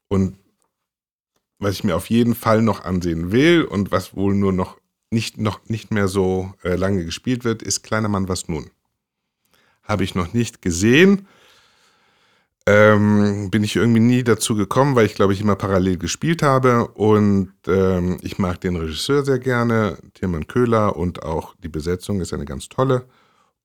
und 0.08 0.36
was 1.60 1.74
ich 1.74 1.84
mir 1.84 1.94
auf 1.94 2.10
jeden 2.10 2.34
Fall 2.34 2.60
noch 2.60 2.84
ansehen 2.84 3.30
will 3.30 3.62
und 3.62 3.92
was 3.92 4.16
wohl 4.16 4.34
nur 4.34 4.52
noch 4.52 4.78
nicht, 5.10 5.38
noch 5.38 5.60
nicht 5.68 5.92
mehr 5.92 6.08
so 6.08 6.52
äh, 6.64 6.74
lange 6.74 7.04
gespielt 7.04 7.44
wird, 7.44 7.62
ist 7.62 7.82
Kleiner 7.84 8.08
Mann, 8.08 8.28
was 8.28 8.48
nun? 8.48 8.68
Habe 9.84 10.02
ich 10.02 10.16
noch 10.16 10.32
nicht 10.32 10.60
gesehen. 10.60 11.28
Ähm, 12.66 13.50
bin 13.50 13.62
ich 13.62 13.76
irgendwie 13.76 14.00
nie 14.00 14.24
dazu 14.24 14.54
gekommen, 14.54 14.96
weil 14.96 15.04
ich 15.04 15.14
glaube 15.14 15.34
ich 15.34 15.40
immer 15.42 15.54
parallel 15.56 15.98
gespielt 15.98 16.42
habe 16.42 16.88
und 16.88 17.52
ähm, 17.66 18.16
ich 18.22 18.38
mag 18.38 18.58
den 18.62 18.76
Regisseur 18.76 19.22
sehr 19.22 19.38
gerne, 19.38 19.98
Tilman 20.14 20.46
Köhler 20.46 20.96
und 20.96 21.22
auch 21.22 21.54
die 21.62 21.68
Besetzung 21.68 22.22
ist 22.22 22.32
eine 22.32 22.46
ganz 22.46 22.70
tolle 22.70 23.04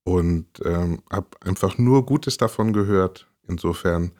und 0.04 0.48
ähm, 0.66 1.02
habe 1.10 1.28
einfach 1.46 1.78
nur 1.78 2.06
Gutes 2.06 2.36
davon 2.36 2.74
gehört. 2.74 3.28
Insofern 3.48 4.12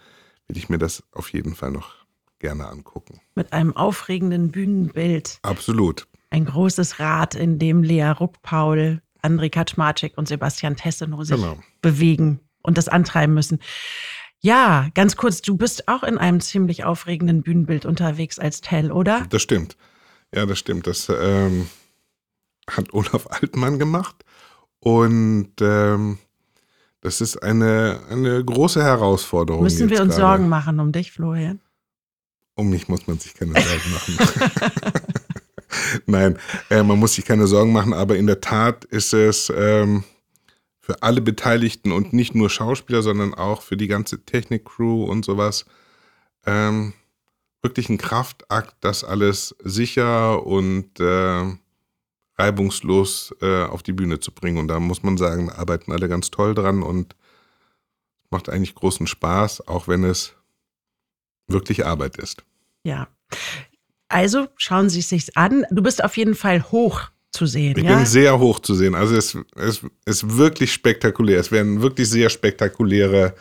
will 0.48 0.56
ich 0.56 0.70
mir 0.70 0.78
das 0.78 1.04
auf 1.12 1.34
jeden 1.34 1.56
Fall 1.56 1.72
noch 1.72 1.96
gerne 2.40 2.68
angucken. 2.70 3.20
Mit 3.36 3.52
einem 3.52 3.76
aufregenden 3.76 4.50
Bühnenbild. 4.50 5.40
Absolut. 5.42 6.08
Ein 6.30 6.46
großes 6.46 7.00
Rad, 7.00 7.36
in 7.36 7.60
dem 7.60 7.84
Lea 7.84 8.12
Ruckpaul, 8.12 9.02
André 9.22 9.50
Kaczmarczyk 9.50 10.18
und 10.18 10.30
Sebastian 10.30 10.78
Tessenow 10.78 11.26
sich 11.26 11.36
Genau. 11.36 11.60
bewegen 11.82 12.40
und 12.62 12.78
das 12.78 12.88
antreiben 12.88 13.34
müssen. 13.34 13.60
Ja, 14.42 14.88
ganz 14.94 15.18
kurz, 15.18 15.42
du 15.42 15.58
bist 15.58 15.88
auch 15.88 16.04
in 16.04 16.18
einem 16.18 16.40
ziemlich 16.40 16.86
aufregenden 16.86 17.42
Bühnenbild 17.42 17.86
unterwegs 17.86 18.40
als 18.40 18.62
Tell, 18.62 18.92
oder? 18.92 19.26
Das 19.30 19.42
stimmt. 19.42 19.76
Ja, 20.34 20.46
das 20.46 20.60
stimmt. 20.60 20.88
Das 20.88 21.10
ähm, 21.10 21.68
hat 22.70 22.94
Olaf 22.94 23.28
Altmann 23.30 23.80
gemacht. 23.80 24.24
Und 24.80 25.52
ähm, 25.60 26.20
das 27.02 27.20
ist 27.20 27.38
eine, 27.44 28.02
eine 28.10 28.44
große 28.44 28.82
Herausforderung. 28.82 29.64
Müssen 29.64 29.90
wir 29.90 30.02
uns 30.02 30.16
gerade. 30.16 30.22
Sorgen 30.22 30.50
machen 30.50 30.80
um 30.80 30.92
dich, 30.92 31.12
Florian? 31.12 31.60
Um 32.56 32.70
mich 32.70 32.88
muss 32.88 33.08
man 33.08 33.20
sich 33.20 33.34
keine 33.34 33.54
Sorgen 33.54 33.92
machen. 33.92 34.82
Nein, 36.06 36.40
äh, 36.70 36.84
man 36.84 37.00
muss 37.00 37.14
sich 37.14 37.26
keine 37.26 37.48
Sorgen 37.48 37.72
machen, 37.72 37.94
aber 37.94 38.18
in 38.18 38.28
der 38.28 38.42
Tat 38.42 38.86
ist 38.86 39.14
es 39.14 39.52
ähm, 39.56 40.04
für 40.90 41.04
alle 41.04 41.22
Beteiligten 41.22 41.92
und 41.92 42.14
nicht 42.14 42.34
nur 42.34 42.50
Schauspieler, 42.50 43.04
sondern 43.04 43.36
auch 43.36 43.62
für 43.62 43.78
die 43.78 43.86
ganze 43.86 44.26
Technik-Crew 44.26 45.04
und 45.04 45.24
sowas 45.24 45.66
ähm, 46.48 46.94
wirklich 47.62 47.90
ein 47.90 48.00
Kraftakt, 48.00 48.74
das 48.80 49.04
alles 49.04 49.56
sicher 49.64 50.44
und 50.44 51.00
äh, 51.00 51.44
reibungslos 52.40 53.36
äh, 53.40 53.66
auf 53.66 53.84
die 53.84 53.92
Bühne 53.92 54.20
zu 54.20 54.32
bringen. 54.32 54.58
Und 54.58 54.68
da 54.68 54.80
muss 54.80 55.04
man 55.04 55.16
sagen, 55.18 55.52
arbeiten 55.52 55.92
alle 55.92 56.10
ganz 56.10 56.32
toll 56.32 56.56
dran 56.56 56.82
und 56.82 57.16
macht 58.32 58.50
eigentlich 58.50 58.74
großen 58.74 59.06
Spaß, 59.06 59.68
auch 59.68 59.88
wenn 59.88 60.04
es 60.04 60.34
wirklich 61.48 61.86
Arbeit 61.86 62.18
ist. 62.18 62.44
Ja. 62.84 63.10
Also 64.08 64.48
schauen 64.56 64.90
Sie 64.90 65.02
es 65.02 65.10
sich 65.10 65.38
an. 65.38 65.68
Du 65.70 65.84
bist 65.84 66.04
auf 66.04 66.18
jeden 66.18 66.34
Fall 66.34 66.64
hoch 66.72 67.12
zu 67.32 67.46
sehen, 67.46 67.78
Ich 67.78 67.84
ja? 67.84 68.06
sehr 68.06 68.40
hoch 68.40 68.60
zu 68.60 68.74
sehen. 68.74 68.96
Also 68.96 69.16
es, 69.16 69.38
es 69.56 69.82
ist 70.06 70.38
wirklich 70.38 70.74
spektakulär. 70.74 71.40
Es 71.40 71.52
werden 71.52 71.82
wirklich 71.82 72.10
sehr 72.10 72.30
spektakuläre 72.30 73.36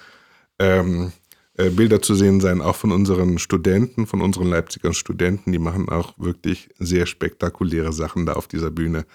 ähm, 0.58 1.12
äh, 1.58 1.70
Bilder 1.70 2.00
zu 2.00 2.14
sehen 2.14 2.40
sein, 2.40 2.60
auch 2.60 2.76
von 2.76 2.92
unseren 2.92 3.38
Studenten, 3.38 4.06
von 4.06 4.20
unseren 4.20 4.48
Leipziger 4.48 4.92
Studenten. 4.94 5.52
Die 5.52 5.58
machen 5.58 5.88
auch 5.88 6.14
wirklich 6.18 6.68
sehr 6.78 7.06
spektakuläre 7.06 7.92
Sachen 7.92 8.26
da 8.26 8.34
auf 8.34 8.46
dieser 8.46 8.70
Bühne. 8.70 9.06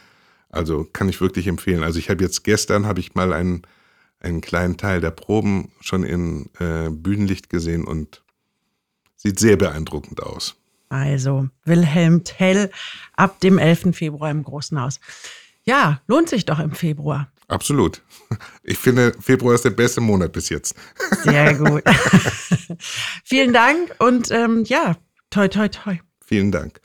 Also 0.50 0.88
kann 0.92 1.10
ich 1.10 1.22
wirklich 1.22 1.48
empfehlen. 1.48 1.84
Also 1.84 2.00
ich 2.00 2.10
habe 2.10 2.24
jetzt 2.24 2.44
gestern 2.44 2.86
habe 2.86 3.00
ich 3.00 3.16
mal 3.16 3.32
einen, 3.34 3.64
einen 4.20 4.42
kleinen 4.42 4.78
Teil 4.78 5.02
der 5.02 5.12
Proben 5.12 5.72
schon 5.82 6.04
in 6.04 6.50
äh, 6.60 6.90
Bühnenlicht 6.90 7.50
gesehen 7.50 7.86
und 7.86 8.24
sieht 9.16 9.40
sehr 9.40 9.56
beeindruckend 9.56 10.22
aus. 10.22 10.56
Also 10.94 11.50
Wilhelm 11.66 12.24
Tell 12.24 12.70
ab 13.16 13.40
dem 13.40 13.58
11. 13.58 13.96
Februar 13.96 14.30
im 14.30 14.44
Großen 14.44 14.80
Haus. 14.80 15.00
Ja, 15.64 16.02
lohnt 16.08 16.30
sich 16.30 16.46
doch 16.46 16.60
im 16.60 16.72
Februar. 16.74 17.32
Absolut. 17.48 18.02
Ich 18.64 18.78
finde, 18.78 19.14
Februar 19.20 19.56
ist 19.56 19.66
der 19.66 19.72
beste 19.72 20.02
Monat 20.02 20.32
bis 20.32 20.50
jetzt. 20.50 20.76
Sehr 21.24 21.54
gut. 21.58 21.84
Vielen 23.24 23.54
Dank 23.54 23.96
und 24.00 24.32
ähm, 24.32 24.64
ja, 24.66 24.96
toi, 25.30 25.48
toi, 25.48 25.68
toi. 25.68 25.98
Vielen 26.26 26.52
Dank. 26.52 26.80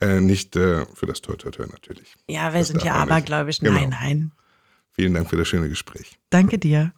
Äh, 0.00 0.20
nicht 0.20 0.56
äh, 0.56 0.86
für 0.94 1.06
das 1.06 1.20
Toi 1.20 1.36
Toi 1.36 1.50
Toi 1.50 1.66
natürlich. 1.66 2.14
Ja, 2.28 2.52
wir 2.52 2.60
Das 2.60 2.68
sind 2.68 2.82
ja 2.82 2.94
abergläubisch. 2.94 3.58
Genau. 3.58 3.72
Nein, 3.72 3.90
nein. 3.90 4.32
Vielen 4.92 5.14
Dank 5.14 5.28
für 5.28 5.36
das 5.36 5.48
schöne 5.48 5.68
Gespräch. 5.68 6.18
Danke 6.30 6.58
dir. 6.58 6.92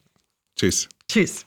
Tschüss. 0.56 0.88
Tschüss. 1.08 1.46